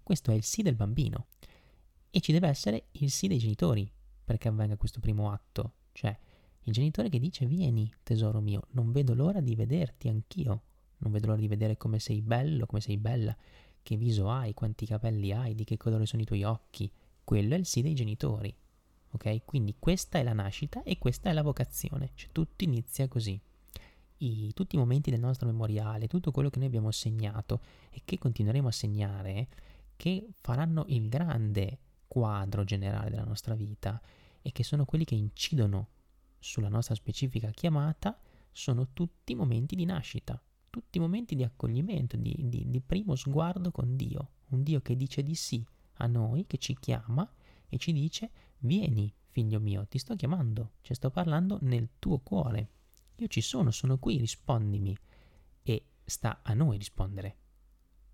[0.05, 1.27] Questo è il sì del bambino.
[2.11, 3.91] E ci deve essere il sì dei genitori
[4.25, 6.17] perché avvenga questo primo atto, cioè
[6.67, 10.63] il genitore che dice vieni, tesoro mio, non vedo l'ora di vederti anch'io,
[10.99, 13.37] non vedo l'ora di vedere come sei bello, come sei bella,
[13.83, 16.91] che viso hai, quanti capelli hai, di che colore sono i tuoi occhi.
[17.23, 18.55] Quello è il sì dei genitori.
[19.11, 19.45] Ok?
[19.45, 23.39] Quindi questa è la nascita e questa è la vocazione, cioè tutto inizia così.
[24.19, 28.19] I, tutti i momenti del nostro memoriale, tutto quello che noi abbiamo segnato e che
[28.19, 29.49] continueremo a segnare,
[30.05, 33.99] che faranno il grande quadro generale della nostra vita
[34.43, 35.89] e che sono quelli che incidono
[36.39, 38.21] sulla nostra specifica chiamata,
[38.53, 40.39] sono tutti momenti di nascita,
[40.69, 45.23] tutti momenti di accoglimento, di, di, di primo sguardo con Dio, un Dio che dice
[45.23, 45.65] di sì
[45.95, 47.27] a noi, che ci chiama
[47.67, 52.69] e ci dice vieni figlio mio, ti sto chiamando, ci sto parlando nel tuo cuore.
[53.17, 54.95] Io ci sono, sono qui, rispondimi.
[55.63, 57.39] E sta a noi rispondere.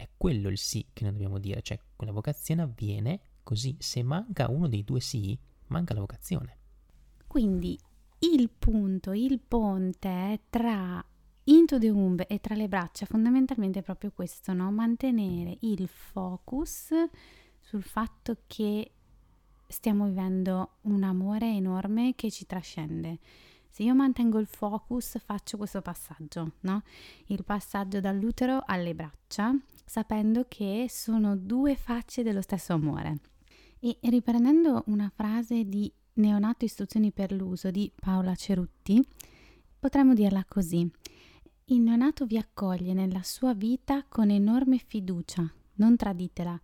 [0.01, 4.49] È quello il sì che noi dobbiamo dire, cioè quella vocazione avviene Così se manca
[4.49, 5.37] uno dei due sì,
[5.69, 6.59] manca la vocazione.
[7.27, 7.77] Quindi
[8.21, 11.05] il punto, il ponte tra
[11.45, 14.71] Into the Womb e tra le braccia fondamentalmente è proprio questo, no?
[14.71, 16.93] Mantenere il focus
[17.59, 18.93] sul fatto che
[19.67, 23.19] stiamo vivendo un amore enorme che ci trascende.
[23.69, 26.83] Se io mantengo il focus, faccio questo passaggio, no?
[27.27, 29.57] Il passaggio dall'utero alle braccia,
[29.91, 33.19] sapendo che sono due facce dello stesso amore.
[33.81, 39.05] E riprendendo una frase di Neonato Istruzioni per l'uso di Paola Cerutti,
[39.81, 40.89] potremmo dirla così.
[41.65, 46.57] Il neonato vi accoglie nella sua vita con enorme fiducia, non traditela.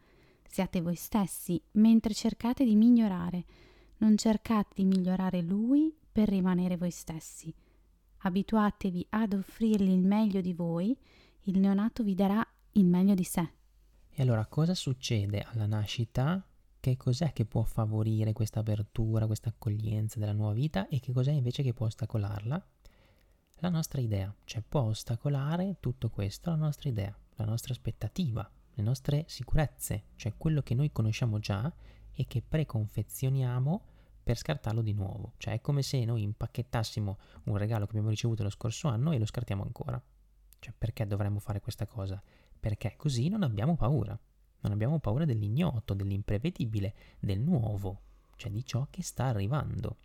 [0.46, 3.44] Siate voi stessi mentre cercate di migliorare.
[3.96, 7.52] Non cercate di migliorare lui per rimanere voi stessi.
[8.18, 10.96] Abituatevi ad offrirgli il meglio di voi,
[11.48, 13.48] il neonato vi darà il meglio di sé.
[14.10, 16.46] E allora cosa succede alla nascita?
[16.78, 21.32] Che cos'è che può favorire questa apertura, questa accoglienza della nuova vita e che cos'è
[21.32, 22.66] invece che può ostacolarla?
[23.60, 28.82] La nostra idea, cioè può ostacolare tutto questo la nostra idea, la nostra aspettativa, le
[28.82, 31.72] nostre sicurezze, cioè quello che noi conosciamo già
[32.12, 33.82] e che preconfezioniamo
[34.22, 35.32] per scartarlo di nuovo.
[35.38, 39.18] Cioè è come se noi impacchettassimo un regalo che abbiamo ricevuto lo scorso anno e
[39.18, 40.00] lo scartiamo ancora.
[40.58, 42.22] Cioè perché dovremmo fare questa cosa?
[42.66, 44.18] Perché così non abbiamo paura.
[44.62, 48.00] Non abbiamo paura dell'ignoto, dell'imprevedibile, del nuovo,
[48.34, 49.98] cioè di ciò che sta arrivando.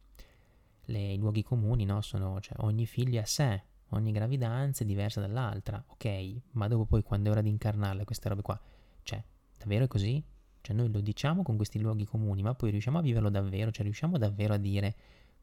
[0.86, 5.20] Le, I luoghi comuni no, sono cioè, ogni figlio a sé, ogni gravidanza è diversa
[5.20, 8.62] dall'altra, ok, ma dopo poi quando è ora di incarnarle queste robe qua,
[9.02, 9.24] cioè,
[9.58, 10.24] davvero è così?
[10.62, 13.84] Cioè noi lo diciamo con questi luoghi comuni, ma poi riusciamo a viverlo davvero, cioè
[13.86, 14.96] riusciamo davvero a dire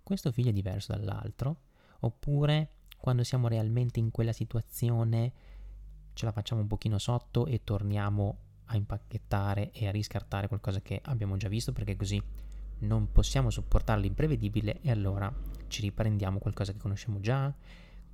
[0.04, 1.62] questo figlio è diverso dall'altro?
[1.98, 5.32] Oppure quando siamo realmente in quella situazione
[6.18, 11.00] ce la facciamo un pochino sotto e torniamo a impacchettare e a riscartare qualcosa che
[11.04, 12.20] abbiamo già visto perché così
[12.80, 15.32] non possiamo sopportare l'imprevedibile e allora
[15.68, 17.54] ci riprendiamo qualcosa che conosciamo già.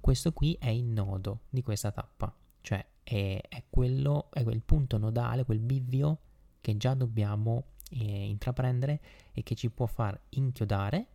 [0.01, 4.99] Questo qui è il nodo di questa tappa, cioè è, è quello, è quel punto
[4.99, 6.19] nodale, quel bivio
[6.61, 9.01] che già dobbiamo eh, intraprendere
[9.33, 11.07] e che ci può far inchiodare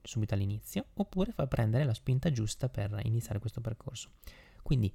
[0.00, 4.12] subito all'inizio oppure far prendere la spinta giusta per iniziare questo percorso.
[4.62, 4.90] Quindi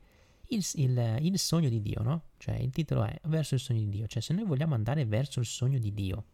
[0.50, 2.24] il, il, il, sogno di Dio, no?
[2.38, 5.40] Cioè il titolo è verso il sogno di Dio, cioè se noi vogliamo andare verso
[5.40, 6.26] il sogno di Dio,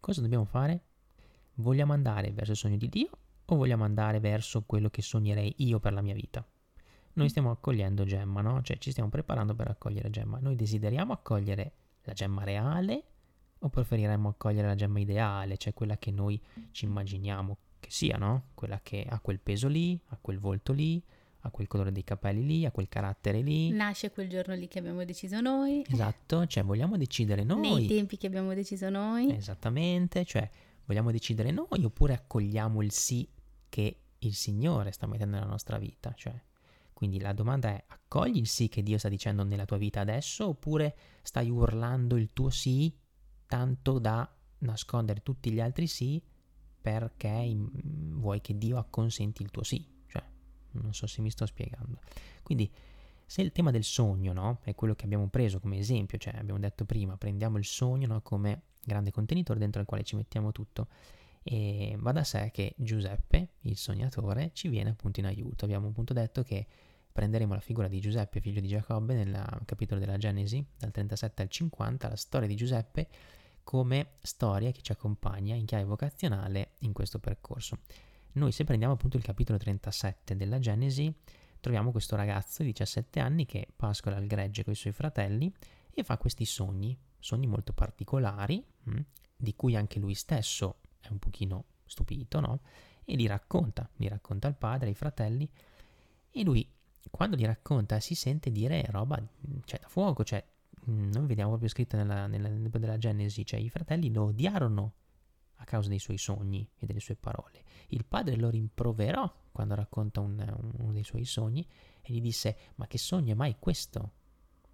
[0.00, 0.82] cosa dobbiamo fare?
[1.54, 3.10] Vogliamo andare verso il sogno di Dio
[3.44, 6.46] o vogliamo andare verso quello che sognerei io per la mia vita?
[7.14, 8.62] Noi stiamo accogliendo Gemma, no?
[8.62, 10.38] Cioè ci stiamo preparando per accogliere Gemma.
[10.38, 13.04] Noi desideriamo accogliere la Gemma reale
[13.58, 18.50] o preferiremmo accogliere la Gemma ideale, cioè quella che noi ci immaginiamo che sia, no?
[18.54, 21.02] Quella che ha quel peso lì, ha quel volto lì,
[21.48, 23.70] a quel colore dei capelli lì, a quel carattere lì.
[23.70, 25.84] Nasce quel giorno lì che abbiamo deciso noi.
[25.88, 27.60] Esatto, cioè vogliamo decidere noi.
[27.60, 29.34] Nei tempi che abbiamo deciso noi.
[29.34, 30.48] Esattamente, cioè
[30.84, 33.28] vogliamo decidere noi oppure accogliamo il sì
[33.68, 36.40] che il Signore sta mettendo nella nostra vita, cioè
[36.98, 40.48] quindi la domanda è accogli il sì che Dio sta dicendo nella tua vita adesso
[40.48, 42.92] oppure stai urlando il tuo sì
[43.46, 46.20] tanto da nascondere tutti gli altri sì
[46.80, 47.56] perché
[48.14, 49.86] vuoi che Dio acconsenti il tuo sì?
[50.72, 51.98] Non so se mi sto spiegando.
[52.42, 52.70] Quindi
[53.30, 56.58] Se il tema del sogno, no, è quello che abbiamo preso come esempio, cioè abbiamo
[56.58, 60.88] detto prima, prendiamo il sogno no, come grande contenitore dentro il quale ci mettiamo tutto,
[61.42, 65.66] e va da sé che Giuseppe, il sognatore, ci viene appunto in aiuto.
[65.66, 66.66] Abbiamo appunto detto che
[67.12, 71.48] prenderemo la figura di Giuseppe, figlio di Giacobbe, nel capitolo della Genesi, dal 37 al
[71.50, 73.08] 50, la storia di Giuseppe
[73.62, 77.80] come storia che ci accompagna in chiave vocazionale in questo percorso.
[78.38, 81.12] Noi se prendiamo appunto il capitolo 37 della Genesi,
[81.60, 85.52] troviamo questo ragazzo di 17 anni che pascola al gregge con i suoi fratelli
[85.90, 89.04] e fa questi sogni, sogni molto particolari, mh, hm,
[89.36, 92.60] di cui anche lui stesso è un pochino stupito, no?
[93.04, 95.50] E li racconta, li racconta al padre, ai fratelli,
[96.30, 96.66] e lui
[97.10, 99.20] quando li racconta si sente dire roba,
[99.64, 100.44] cioè da fuoco, cioè
[100.90, 104.24] Mm, noi vediamo proprio scritto nella, nella, nel libro della Genesi, cioè i fratelli lo
[104.24, 104.94] odiarono
[105.58, 107.62] a causa dei suoi sogni e delle sue parole.
[107.88, 111.66] Il padre lo rimproverò quando racconta un, uno dei suoi sogni
[112.00, 114.12] e gli disse ma che sogno è mai questo?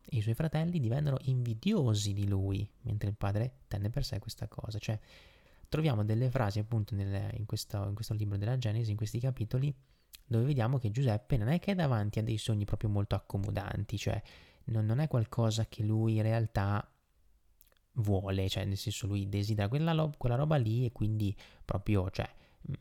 [0.07, 4.49] E i suoi fratelli divennero invidiosi di lui, mentre il padre tenne per sé questa
[4.49, 4.79] cosa.
[4.79, 4.99] Cioè
[5.69, 9.75] troviamo delle frasi appunto nel, in, questo, in questo libro della Genesi, in questi capitoli,
[10.27, 13.97] dove vediamo che Giuseppe non è che è davanti a dei sogni proprio molto accomodanti,
[13.97, 14.23] cioè
[14.65, 16.87] non, non è qualcosa che lui in realtà
[17.95, 22.29] vuole, cioè nel senso lui desidera quella, lo- quella roba lì e quindi proprio, cioè,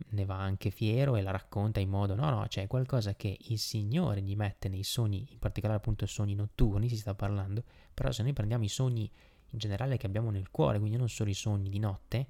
[0.09, 3.59] ne va anche fiero e la racconta in modo, no, no, cioè qualcosa che il
[3.59, 8.23] Signore gli mette nei sogni, in particolare appunto sogni notturni, si sta parlando, però se
[8.23, 9.09] noi prendiamo i sogni
[9.49, 12.27] in generale che abbiamo nel cuore, quindi non solo i sogni di notte,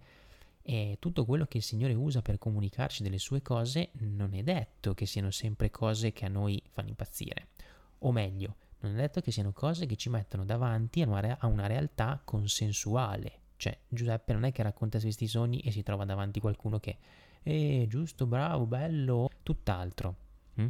[0.66, 4.94] e tutto quello che il Signore usa per comunicarci delle sue cose non è detto
[4.94, 7.50] che siano sempre cose che a noi fanno impazzire.
[8.00, 8.56] O meglio,
[8.88, 11.68] non è detto che siano cose che ci mettono davanti a una, re- a una
[11.68, 13.40] realtà consensuale.
[13.56, 16.98] Cioè, Giuseppe non è che racconta questi sogni e si trova davanti qualcuno che,
[17.44, 20.16] eh, giusto, bravo, bello, tutt'altro.
[20.60, 20.68] Mm?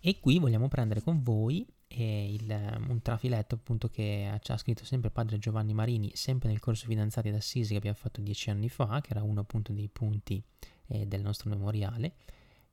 [0.00, 4.84] E qui vogliamo prendere con voi eh, il, un trafiletto appunto che ci ha scritto
[4.84, 9.00] sempre padre Giovanni Marini, sempre nel corso Fidanzati d'Assisi che abbiamo fatto dieci anni fa,
[9.00, 10.42] che era uno appunto dei punti
[10.88, 12.14] eh, del nostro memoriale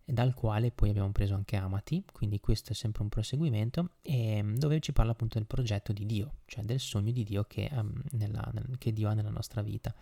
[0.06, 4.80] dal quale poi abbiamo preso anche Amati, quindi questo è sempre un proseguimento, ehm, dove
[4.80, 8.48] ci parla appunto del progetto di Dio, cioè del sogno di Dio che, um, nella,
[8.54, 9.94] nel, che Dio ha nella nostra vita.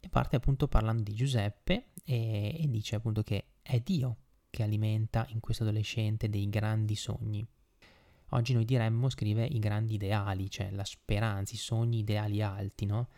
[0.00, 4.16] E parte appunto parlando di Giuseppe e, e dice appunto che è Dio
[4.50, 7.46] che alimenta in questo adolescente dei grandi sogni.
[8.32, 13.08] Oggi noi diremmo, scrive, i grandi ideali, cioè la speranza, i sogni ideali alti, no?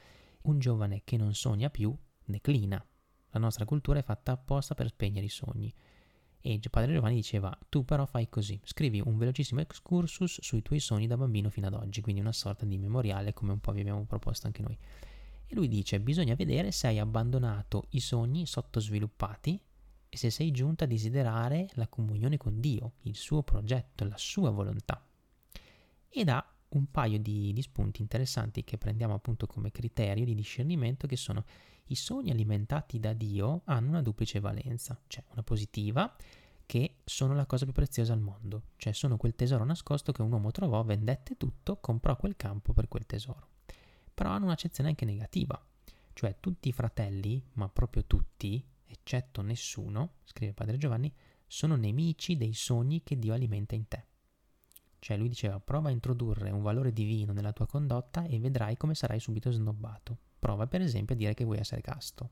[0.43, 2.83] Un giovane che non sogna più declina.
[3.31, 5.75] La nostra cultura è fatta apposta per spegnere i sogni.
[6.43, 11.07] E padre Giovanni diceva, tu però fai così, scrivi un velocissimo excursus sui tuoi sogni
[11.07, 14.05] da bambino fino ad oggi, quindi una sorta di memoriale come un po' vi abbiamo
[14.05, 14.77] proposto anche noi.
[15.47, 19.61] E lui dice, bisogna vedere se hai abbandonato i sogni sottosviluppati
[20.09, 24.51] e se sei giunta a desiderare la comunione con Dio, il suo progetto, la sua
[24.51, 25.05] volontà.
[26.09, 31.07] E dà un paio di, di spunti interessanti che prendiamo appunto come criterio di discernimento
[31.07, 31.45] che sono
[31.87, 36.15] i sogni alimentati da Dio hanno una duplice valenza, cioè una positiva,
[36.65, 40.31] che sono la cosa più preziosa al mondo, cioè sono quel tesoro nascosto che un
[40.31, 43.49] uomo trovò, vendette tutto, comprò quel campo per quel tesoro.
[44.15, 45.61] Però hanno un'accezione anche negativa,
[46.13, 51.13] cioè tutti i fratelli, ma proprio tutti, eccetto nessuno, scrive padre Giovanni,
[51.45, 54.05] sono nemici dei sogni che Dio alimenta in te.
[55.01, 58.95] Cioè lui diceva prova a introdurre un valore divino nella tua condotta e vedrai come
[58.95, 60.17] sarai subito snobbato.
[60.39, 62.31] Prova per esempio a dire che vuoi essere casto.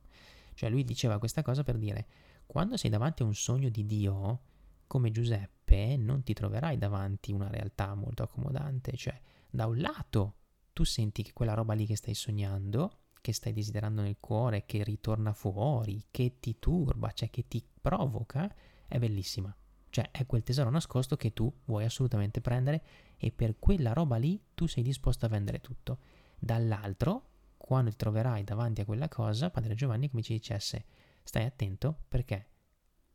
[0.55, 2.07] Cioè lui diceva questa cosa per dire,
[2.47, 4.41] quando sei davanti a un sogno di Dio,
[4.87, 8.97] come Giuseppe, non ti troverai davanti una realtà molto accomodante.
[8.97, 10.35] Cioè, da un lato,
[10.73, 14.83] tu senti che quella roba lì che stai sognando, che stai desiderando nel cuore, che
[14.83, 18.53] ritorna fuori, che ti turba, cioè che ti provoca,
[18.87, 19.55] è bellissima.
[19.91, 22.83] Cioè, è quel tesoro nascosto che tu vuoi assolutamente prendere
[23.17, 25.99] e per quella roba lì tu sei disposto a vendere tutto.
[26.39, 30.85] Dall'altro, quando ti troverai davanti a quella cosa, Padre Giovanni come ci dicesse,
[31.23, 32.47] stai attento perché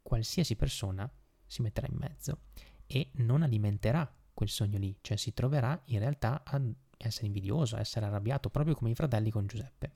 [0.01, 1.09] qualsiasi persona
[1.45, 2.41] si metterà in mezzo
[2.85, 6.61] e non alimenterà quel sogno lì, cioè si troverà in realtà a
[6.97, 9.93] essere invidioso, a essere arrabbiato, proprio come i fratelli con Giuseppe.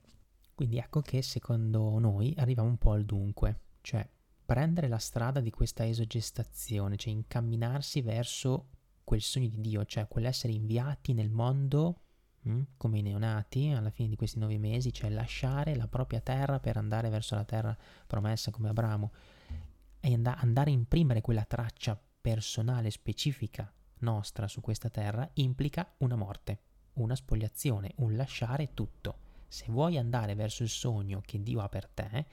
[0.54, 4.08] Quindi ecco che secondo noi arriviamo un po' al dunque, cioè
[4.48, 8.68] prendere la strada di questa esogestazione, cioè incamminarsi verso
[9.04, 12.00] quel sogno di Dio, cioè quell'essere inviati nel mondo
[12.48, 12.62] Mm?
[12.76, 16.76] come i neonati alla fine di questi nove mesi, cioè lasciare la propria terra per
[16.76, 17.76] andare verso la terra
[18.06, 19.12] promessa come Abramo
[20.00, 26.14] e and- andare a imprimere quella traccia personale specifica nostra su questa terra implica una
[26.14, 26.60] morte,
[26.94, 29.26] una spogliazione, un lasciare tutto.
[29.48, 32.26] Se vuoi andare verso il sogno che Dio ha per te,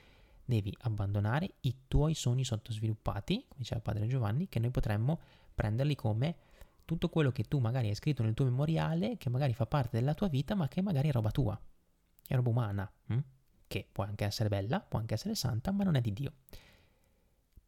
[0.46, 5.20] devi abbandonare i tuoi sogni sottosviluppati, come diceva padre Giovanni, che noi potremmo
[5.54, 6.38] prenderli come
[6.86, 10.14] tutto quello che tu magari hai scritto nel tuo memoriale, che magari fa parte della
[10.14, 11.60] tua vita, ma che magari è roba tua,
[12.28, 13.20] è roba umana, hm?
[13.68, 16.34] che può anche essere bella, può anche essere santa, ma non è di Dio.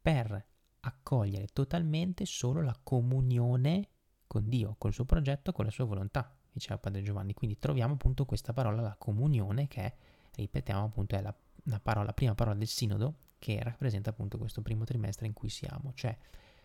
[0.01, 0.45] Per
[0.81, 3.89] accogliere totalmente solo la comunione
[4.27, 7.33] con Dio, col suo progetto, con la sua volontà, diceva Padre Giovanni.
[7.33, 9.95] Quindi troviamo appunto questa parola, la comunione, che
[10.35, 11.35] ripetiamo appunto è la,
[11.67, 15.49] la, parola, la prima parola del sinodo, che rappresenta appunto questo primo trimestre in cui
[15.49, 15.93] siamo.
[15.93, 16.17] Cioè,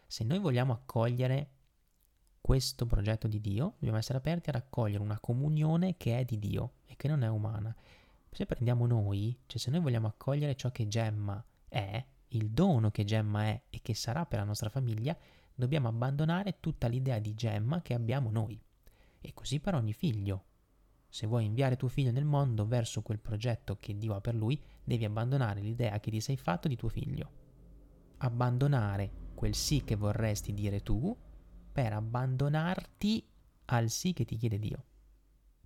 [0.06, 1.50] se noi vogliamo accogliere
[2.40, 6.72] questo progetto di Dio, dobbiamo essere aperti a raccogliere una comunione che è di Dio
[6.86, 7.74] e che non è umana.
[8.30, 13.04] Se prendiamo noi, cioè se noi vogliamo accogliere ciò che Gemma è, il dono che
[13.04, 15.16] Gemma è e che sarà per la nostra famiglia,
[15.54, 18.60] dobbiamo abbandonare tutta l'idea di Gemma che abbiamo noi.
[19.20, 20.44] E così per ogni figlio.
[21.12, 24.58] Se vuoi inviare tuo figlio nel mondo verso quel progetto che Dio ha per lui,
[24.82, 27.30] devi abbandonare l'idea che ti sei fatto di tuo figlio.
[28.16, 31.14] Abbandonare quel sì che vorresti dire tu
[31.70, 33.28] per abbandonarti
[33.66, 34.84] al sì che ti chiede Dio.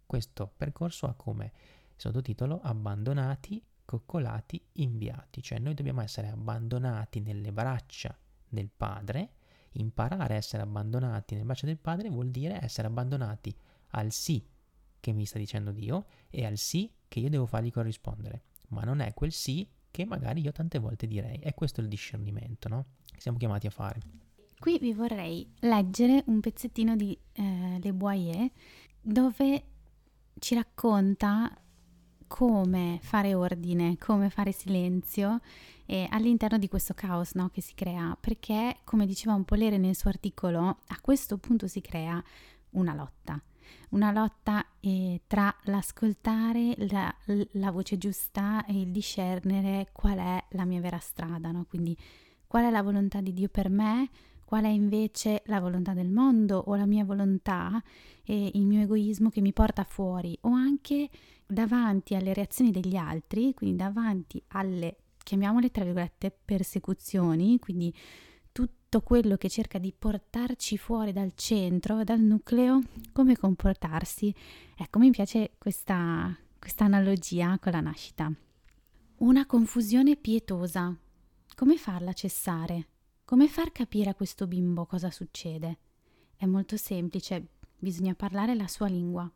[0.05, 1.53] Questo percorso ha come
[1.95, 8.19] sottotitolo Abbandonati, coccolati, inviati, cioè noi dobbiamo essere abbandonati nelle braccia
[8.49, 9.31] del Padre,
[9.75, 13.57] imparare a essere abbandonati nelle braccia del Padre vuol dire essere abbandonati
[13.91, 14.55] al sì
[15.01, 19.01] che mi sta dicendo Dio e al sì che io devo fargli corrispondere, ma non
[19.01, 22.87] è quel sì che magari io tante volte direi, è questo il discernimento, no?
[23.05, 24.01] Che siamo chiamati a fare.
[24.59, 28.51] Qui vi vorrei leggere un pezzettino di eh, Le Boyer
[29.01, 29.65] dove
[30.39, 31.51] ci racconta
[32.27, 35.41] come fare ordine, come fare silenzio
[35.87, 39.79] eh, all'interno di questo caos no, che si crea, perché come diceva un po' Lere
[39.79, 42.23] nel suo articolo, a questo punto si crea
[42.71, 43.41] una lotta,
[43.91, 47.15] una lotta eh, tra l'ascoltare la,
[47.53, 51.67] la, voce giusta e il discernere qual è la mia vera strada, no?
[51.69, 51.97] quindi
[52.47, 54.09] qual è la volontà di Dio per me,
[54.45, 57.83] qual è invece la volontà del mondo o la mia volontà
[58.25, 61.09] e il mio egoismo che mi porta fuori o anche
[61.47, 67.95] davanti alle reazioni degli altri, quindi davanti alle, chiamiamole tra virgolette, persecuzioni, quindi
[68.57, 72.81] tutto quello che cerca di portarci fuori dal centro, dal nucleo,
[73.13, 74.35] come comportarsi.
[74.75, 78.33] Ecco, mi piace questa, questa analogia con la nascita.
[79.17, 80.97] Una confusione pietosa.
[81.55, 82.89] Come farla cessare?
[83.27, 85.79] Come far capire a questo bimbo cosa succede?
[86.35, 87.49] È molto semplice,
[87.79, 89.31] bisogna parlare la sua lingua,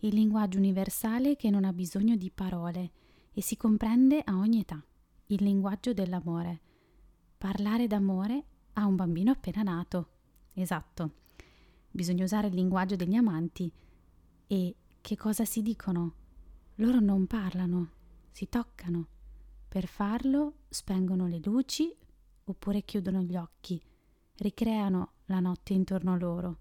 [0.00, 2.90] il linguaggio universale che non ha bisogno di parole
[3.32, 4.84] e si comprende a ogni età,
[5.28, 6.60] il linguaggio dell'amore.
[7.40, 10.08] Parlare d'amore a un bambino appena nato.
[10.52, 11.12] Esatto.
[11.90, 13.72] Bisogna usare il linguaggio degli amanti.
[14.46, 16.12] E che cosa si dicono?
[16.74, 17.92] Loro non parlano,
[18.30, 19.06] si toccano.
[19.66, 21.96] Per farlo spengono le luci
[22.44, 23.82] oppure chiudono gli occhi,
[24.36, 26.58] ricreano la notte intorno a loro.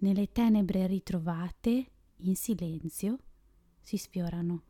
[0.00, 3.16] Nelle tenebre ritrovate, in silenzio,
[3.80, 4.62] si sfiorano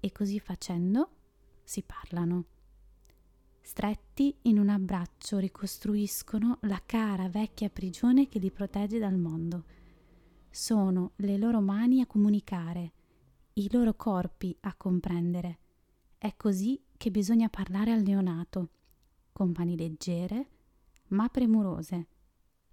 [0.00, 1.10] e così facendo
[1.62, 2.46] si parlano.
[3.66, 9.64] Stretti in un abbraccio ricostruiscono la cara vecchia prigione che li protegge dal mondo.
[10.48, 12.92] Sono le loro mani a comunicare,
[13.54, 15.58] i loro corpi a comprendere.
[16.16, 18.68] È così che bisogna parlare al neonato
[19.32, 20.50] con mani leggere
[21.08, 22.06] ma premurose,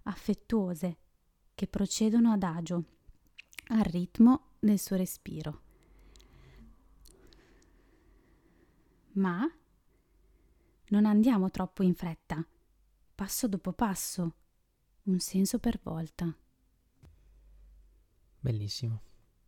[0.04, 0.98] affettuose,
[1.56, 2.84] che procedono adagio,
[3.70, 5.60] al ritmo del suo respiro.
[9.14, 9.44] Ma
[10.94, 12.46] non andiamo troppo in fretta,
[13.16, 14.34] passo dopo passo,
[15.04, 16.32] un senso per volta.
[18.38, 19.02] Bellissimo.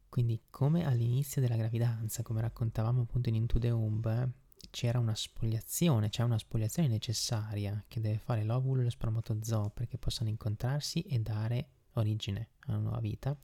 [0.09, 4.28] Quindi come all'inizio della gravidanza, come raccontavamo appunto in Into the Womb,
[4.70, 9.99] c'era una spoliazione, c'è una spoliazione necessaria che deve fare l'ovulo e lo spermatozoo perché
[9.99, 13.38] possano incontrarsi e dare origine a una nuova vita.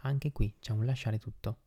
[0.00, 1.60] Anche qui c'è un lasciare tutto.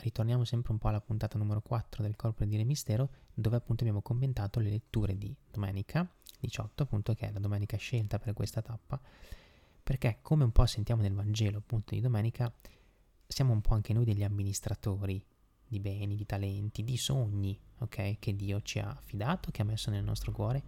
[0.00, 3.82] Ritorniamo sempre un po' alla puntata numero 4 del Corpo di Dire Mistero, dove appunto
[3.82, 6.08] abbiamo commentato le letture di domenica
[6.40, 9.00] 18, appunto che è la domenica scelta per questa tappa,
[9.82, 12.52] perché come un po' sentiamo nel Vangelo appunto di domenica,
[13.26, 15.22] siamo un po' anche noi degli amministratori
[15.66, 18.18] di beni, di talenti, di sogni, ok?
[18.18, 20.62] Che Dio ci ha affidato, che ha messo nel nostro cuore,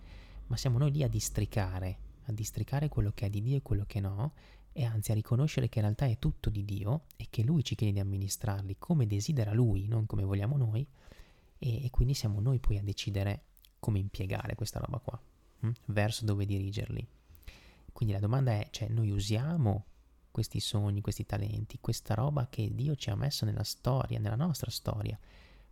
[0.47, 3.85] ma siamo noi lì a districare, a districare quello che è di Dio e quello
[3.87, 4.33] che no,
[4.73, 7.75] e anzi a riconoscere che in realtà è tutto di Dio e che Lui ci
[7.75, 10.87] chiede di amministrarli come desidera Lui, non come vogliamo noi,
[11.59, 13.45] e, e quindi siamo noi poi a decidere
[13.79, 15.21] come impiegare questa roba qua,
[15.61, 15.71] hm?
[15.87, 17.07] verso dove dirigerli.
[17.93, 19.87] Quindi la domanda è, cioè noi usiamo
[20.31, 24.71] questi sogni, questi talenti, questa roba che Dio ci ha messo nella storia, nella nostra
[24.71, 25.19] storia,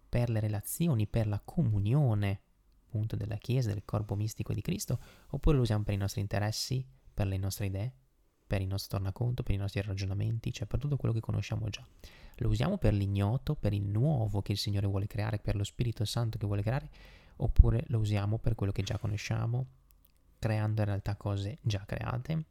[0.08, 2.40] per le relazioni, per la comunione
[2.86, 6.84] appunto della Chiesa, del corpo mistico di Cristo, oppure lo usiamo per i nostri interessi,
[7.12, 7.92] per le nostre idee?
[8.48, 11.86] Per il nostro tornaconto, per i nostri ragionamenti, cioè per tutto quello che conosciamo già.
[12.36, 16.04] Lo usiamo per l'ignoto, per il nuovo che il Signore vuole creare, per lo Spirito
[16.06, 16.88] Santo che vuole creare,
[17.36, 19.66] oppure lo usiamo per quello che già conosciamo,
[20.38, 22.44] creando in realtà cose già create.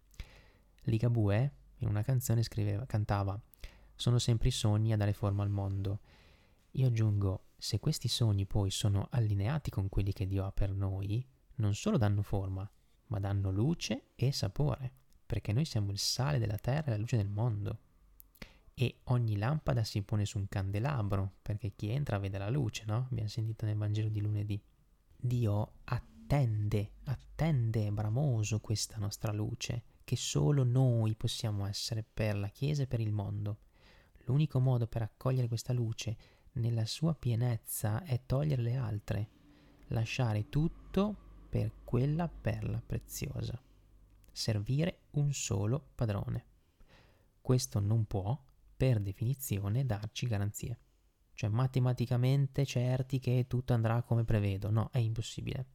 [0.84, 3.40] Ligabue in una canzone scriveva, cantava
[3.96, 6.00] Sono sempre i sogni a dare forma al mondo.
[6.72, 11.26] Io aggiungo, se questi sogni poi sono allineati con quelli che Dio ha per noi,
[11.56, 12.70] non solo danno forma,
[13.08, 14.92] ma danno luce e sapore,
[15.28, 17.80] perché noi siamo il sale della terra e la luce del mondo.
[18.74, 23.08] E ogni lampada si pone su un candelabro, perché chi entra vede la luce, no?
[23.12, 24.60] Abbiamo sentito nel Vangelo di lunedì.
[25.16, 32.84] Dio attende, attende bramoso questa nostra luce, che solo noi possiamo essere per la Chiesa
[32.84, 33.60] e per il mondo.
[34.26, 36.16] L'unico modo per accogliere questa luce
[36.54, 39.30] nella sua pienezza è togliere le altre,
[39.88, 41.16] lasciare tutto
[41.50, 43.62] per quella perla preziosa.
[44.38, 46.46] Servire un solo padrone.
[47.42, 48.40] Questo non può,
[48.78, 50.80] per definizione, darci garanzie.
[51.34, 54.70] Cioè matematicamente certi che tutto andrà come prevedo.
[54.70, 55.66] No, è impossibile.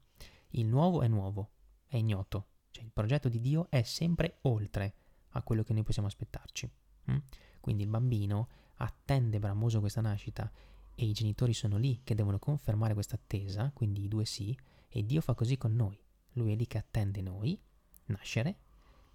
[0.51, 1.51] Il nuovo è nuovo,
[1.89, 2.51] è ignoto.
[2.71, 4.95] Cioè il progetto di Dio è sempre oltre
[5.31, 6.71] a quello che noi possiamo aspettarci.
[7.11, 7.17] Mm?
[7.59, 10.49] Quindi il bambino attende bramoso questa nascita
[10.95, 14.57] e i genitori sono lì che devono confermare questa attesa, quindi i due sì,
[14.87, 16.01] e Dio fa così con noi.
[16.35, 17.61] Lui è lì che attende noi,
[18.07, 18.57] nascere,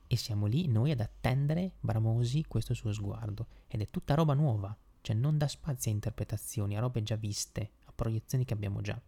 [0.07, 3.47] e siamo lì noi ad attendere bramosi questo suo sguardo.
[3.67, 7.71] Ed è tutta roba nuova, cioè non dà spazio a interpretazioni, a robe già viste,
[7.85, 8.99] a proiezioni che abbiamo già.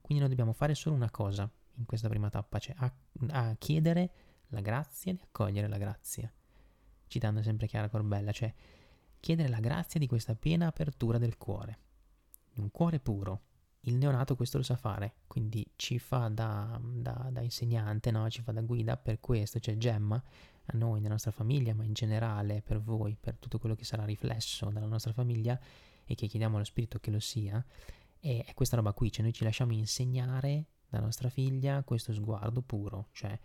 [0.00, 2.92] Quindi noi dobbiamo fare solo una cosa in questa prima tappa, cioè a,
[3.30, 4.10] a chiedere
[4.48, 6.32] la grazia di accogliere la grazia.
[7.06, 8.52] Citando sempre Chiara Corbella, cioè
[9.20, 11.78] chiedere la grazia di questa piena apertura del cuore.
[12.54, 13.42] Un cuore puro,
[13.86, 18.28] il neonato questo lo sa fare, quindi ci fa da, da, da insegnante, no?
[18.30, 21.92] ci fa da guida per questo, cioè Gemma, a noi, nella nostra famiglia, ma in
[21.92, 25.58] generale per voi, per tutto quello che sarà riflesso dalla nostra famiglia
[26.04, 27.64] e che chiediamo allo Spirito che lo sia,
[28.18, 32.62] è, è questa roba qui, cioè noi ci lasciamo insegnare dalla nostra figlia questo sguardo
[32.62, 33.38] puro, cioè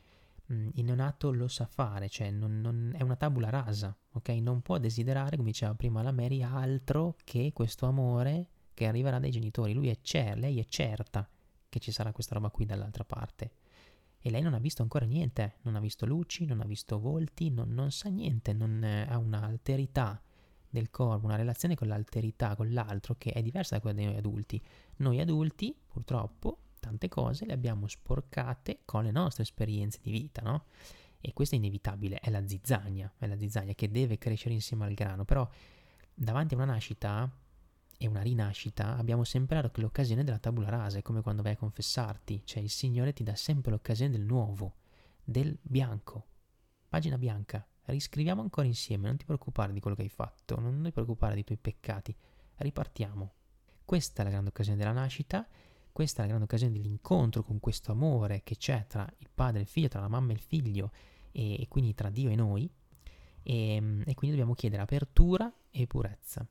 [0.48, 4.30] mh, il neonato lo sa fare, cioè non, non, è una tabula rasa, ok?
[4.30, 9.32] Non può desiderare, come diceva prima la Mary, altro che questo amore che arriverà dai
[9.32, 9.74] genitori.
[9.74, 11.28] Lui è cer- lei è certa
[11.70, 13.52] che ci sarà questa roba qui dall'altra parte.
[14.20, 17.50] E lei non ha visto ancora niente, non ha visto luci, non ha visto volti,
[17.50, 20.22] non, non sa niente, non eh, ha un'alterità
[20.70, 24.18] del corpo, una relazione con l'alterità, con l'altro che è diversa da quella dei noi
[24.18, 24.62] adulti.
[24.98, 30.66] Noi adulti, purtroppo, tante cose le abbiamo sporcate con le nostre esperienze di vita, no?
[31.20, 34.94] E questo è inevitabile, è la zizzania, è la zizzania che deve crescere insieme al
[34.94, 35.48] grano, però
[36.14, 37.32] davanti a una nascita
[38.02, 42.42] e una rinascita, abbiamo sempre l'occasione della tabula rasa, è come quando vai a confessarti,
[42.46, 44.78] cioè il Signore ti dà sempre l'occasione del nuovo,
[45.24, 46.26] del bianco,
[46.90, 50.92] pagina bianca, riscriviamo ancora insieme, non ti preoccupare di quello che hai fatto, non ti
[50.92, 52.16] preoccupare dei tuoi peccati,
[52.56, 53.34] ripartiamo.
[53.86, 55.48] Questa è la grande occasione della nascita,
[55.92, 59.62] questa è la grande occasione dell'incontro con questo amore che c'è tra il padre e
[59.62, 60.92] il figlio, tra la mamma e il figlio,
[61.32, 62.68] e, e quindi tra Dio e noi,
[63.44, 66.44] e, e quindi dobbiamo chiedere apertura e purezza.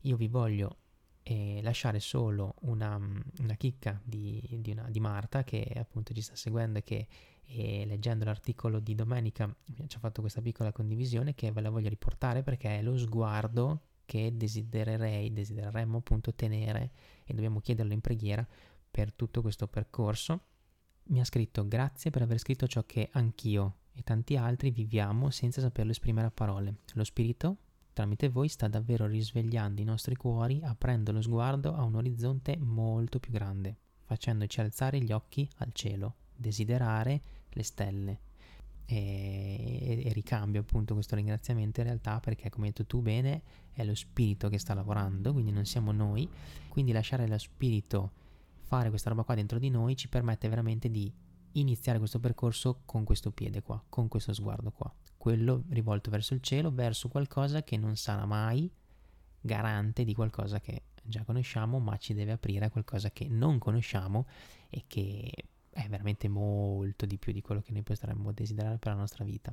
[0.00, 0.84] Io vi voglio
[1.28, 2.96] e lasciare solo una,
[3.40, 7.06] una chicca di, di, una, di, Marta che appunto ci sta seguendo e che
[7.48, 9.52] e leggendo l'articolo di domenica
[9.86, 13.82] ci ha fatto questa piccola condivisione che ve la voglio riportare perché è lo sguardo
[14.04, 16.90] che desidererei, desidereremmo appunto tenere
[17.24, 18.46] e dobbiamo chiederlo in preghiera
[18.90, 20.40] per tutto questo percorso.
[21.08, 25.60] Mi ha scritto grazie per aver scritto ciò che anch'io e tanti altri viviamo senza
[25.60, 26.78] saperlo esprimere a parole.
[26.94, 27.58] Lo spirito
[27.96, 33.18] tramite voi sta davvero risvegliando i nostri cuori, aprendo lo sguardo a un orizzonte molto
[33.18, 33.74] più grande,
[34.04, 38.20] facendoci alzare gli occhi al cielo, desiderare le stelle.
[38.84, 43.42] E, e, ricambio appunto questo ringraziamento in realtà perché come hai detto tu bene
[43.72, 46.28] è lo spirito che sta lavorando quindi non siamo noi
[46.68, 48.12] quindi lasciare lo spirito
[48.62, 51.12] fare questa roba qua dentro di noi ci permette veramente di
[51.54, 54.94] iniziare questo percorso con questo piede qua con questo sguardo qua
[55.26, 58.70] quello rivolto verso il cielo, verso qualcosa che non sarà mai
[59.40, 64.28] garante di qualcosa che già conosciamo, ma ci deve aprire a qualcosa che non conosciamo
[64.70, 65.32] e che
[65.68, 69.52] è veramente molto di più di quello che noi potremmo desiderare per la nostra vita.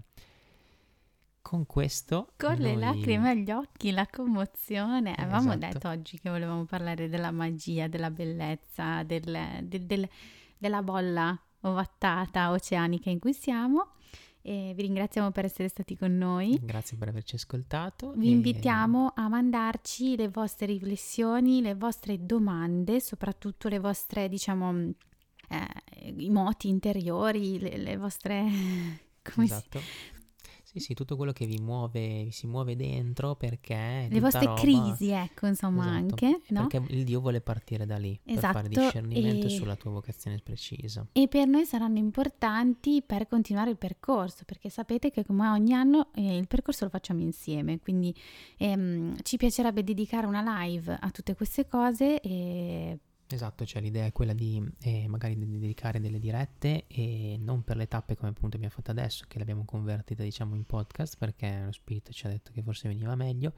[1.42, 2.34] Con questo...
[2.38, 2.62] Con noi...
[2.62, 5.18] le lacrime agli occhi, la commozione.
[5.18, 5.74] Eh, Avevamo esatto.
[5.74, 10.08] detto oggi che volevamo parlare della magia, della bellezza, del, del, del,
[10.56, 13.94] della bolla ovattata oceanica in cui siamo.
[14.46, 16.60] E vi ringraziamo per essere stati con noi.
[16.62, 18.12] Grazie per averci ascoltato.
[18.18, 18.32] Vi e...
[18.32, 24.91] invitiamo a mandarci le vostre riflessioni, le vostre domande, soprattutto le vostre, diciamo,
[25.48, 28.44] eh, i moti interiori, le, le vostre...
[29.24, 29.80] Come esatto.
[29.80, 30.12] Si
[30.74, 34.08] Sì, sì, tutto quello che vi muove, vi si muove dentro perché...
[34.10, 34.60] Le vostre roba...
[34.60, 36.26] crisi, ecco, insomma, esatto.
[36.26, 36.66] anche, no?
[36.66, 38.42] Perché il Dio vuole partire da lì, esatto.
[38.42, 39.50] per fare Esatto, discernimento e...
[39.52, 41.06] sulla tua vocazione precisa.
[41.12, 46.10] E per noi saranno importanti per continuare il percorso, perché sapete che come ogni anno
[46.16, 48.12] eh, il percorso lo facciamo insieme, quindi
[48.58, 52.98] ehm, ci piacerebbe dedicare una live a tutte queste cose e
[53.34, 57.78] Esatto, cioè l'idea è quella di eh, magari di dedicare delle dirette e non per
[57.78, 61.72] le tappe come appunto abbiamo fatto adesso, che l'abbiamo convertita diciamo in podcast perché lo
[61.72, 63.54] spirito ci ha detto che forse veniva meglio,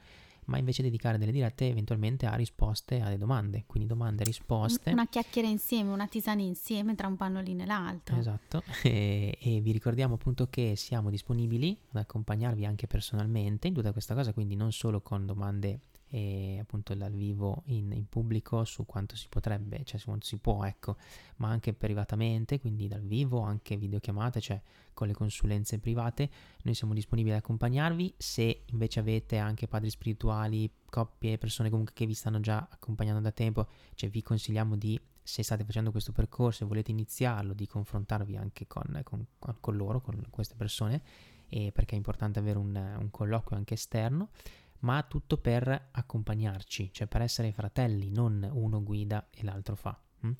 [0.46, 4.92] ma invece dedicare delle dirette eventualmente a risposte alle domande, quindi domande e risposte.
[4.92, 8.16] Una chiacchiera insieme, una tisana insieme tra un pannolino e l'altro.
[8.16, 13.92] Esatto, e, e vi ricordiamo appunto che siamo disponibili ad accompagnarvi anche personalmente in tutta
[13.92, 18.86] questa cosa, quindi non solo con domande e appunto dal vivo in, in, pubblico su
[18.86, 20.96] quanto si potrebbe, cioè su quanto si può, ecco,
[21.36, 24.60] ma anche privatamente, quindi dal vivo, anche videochiamate, cioè
[24.94, 26.30] con le consulenze private,
[26.62, 28.14] noi siamo disponibili ad accompagnarvi.
[28.16, 33.32] Se invece avete anche padri spirituali, coppie, persone comunque che vi stanno già accompagnando da
[33.32, 38.36] tempo, cioè vi consigliamo di se state facendo questo percorso e volete iniziarlo, di confrontarvi
[38.36, 39.26] anche con, con,
[39.58, 41.02] con loro, con queste persone,
[41.48, 44.30] perché è importante avere un, un colloquio anche esterno
[44.80, 49.98] ma tutto per accompagnarci, cioè per essere fratelli, non uno guida e l'altro fa.
[50.20, 50.30] Hm?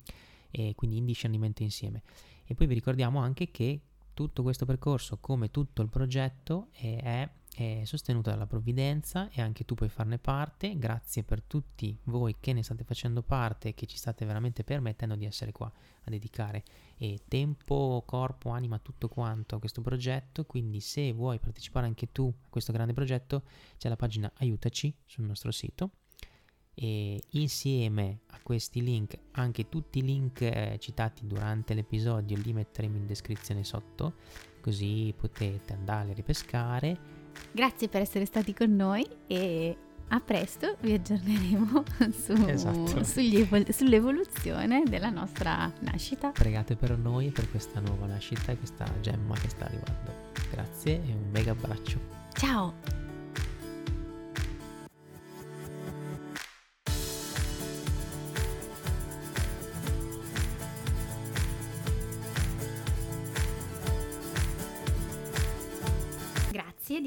[0.49, 2.03] E quindi in discernimento insieme.
[2.45, 3.81] E poi vi ricordiamo anche che
[4.13, 9.73] tutto questo percorso, come tutto il progetto, è, è sostenuto dalla provvidenza e anche tu
[9.73, 10.77] puoi farne parte.
[10.77, 15.15] Grazie per tutti voi che ne state facendo parte e che ci state veramente permettendo
[15.15, 16.63] di essere qua a dedicare
[16.97, 20.45] e tempo, corpo, anima, tutto quanto a questo progetto.
[20.45, 23.41] Quindi se vuoi partecipare anche tu a questo grande progetto,
[23.79, 25.93] c'è la pagina Aiutaci sul nostro sito.
[26.75, 32.97] E insieme a questi link, anche tutti i link eh, citati durante l'episodio li metteremo
[32.97, 34.13] in descrizione sotto,
[34.61, 37.16] così potete andare a ripescare.
[37.51, 39.77] Grazie per essere stati con noi e
[40.09, 43.03] a presto vi aggiorneremo su, esatto.
[43.15, 46.29] evol- sull'evoluzione della nostra nascita.
[46.29, 50.11] Pregate per noi e per questa nuova nascita e questa gemma che sta arrivando.
[50.51, 51.99] Grazie e un mega abbraccio.
[52.33, 53.06] Ciao!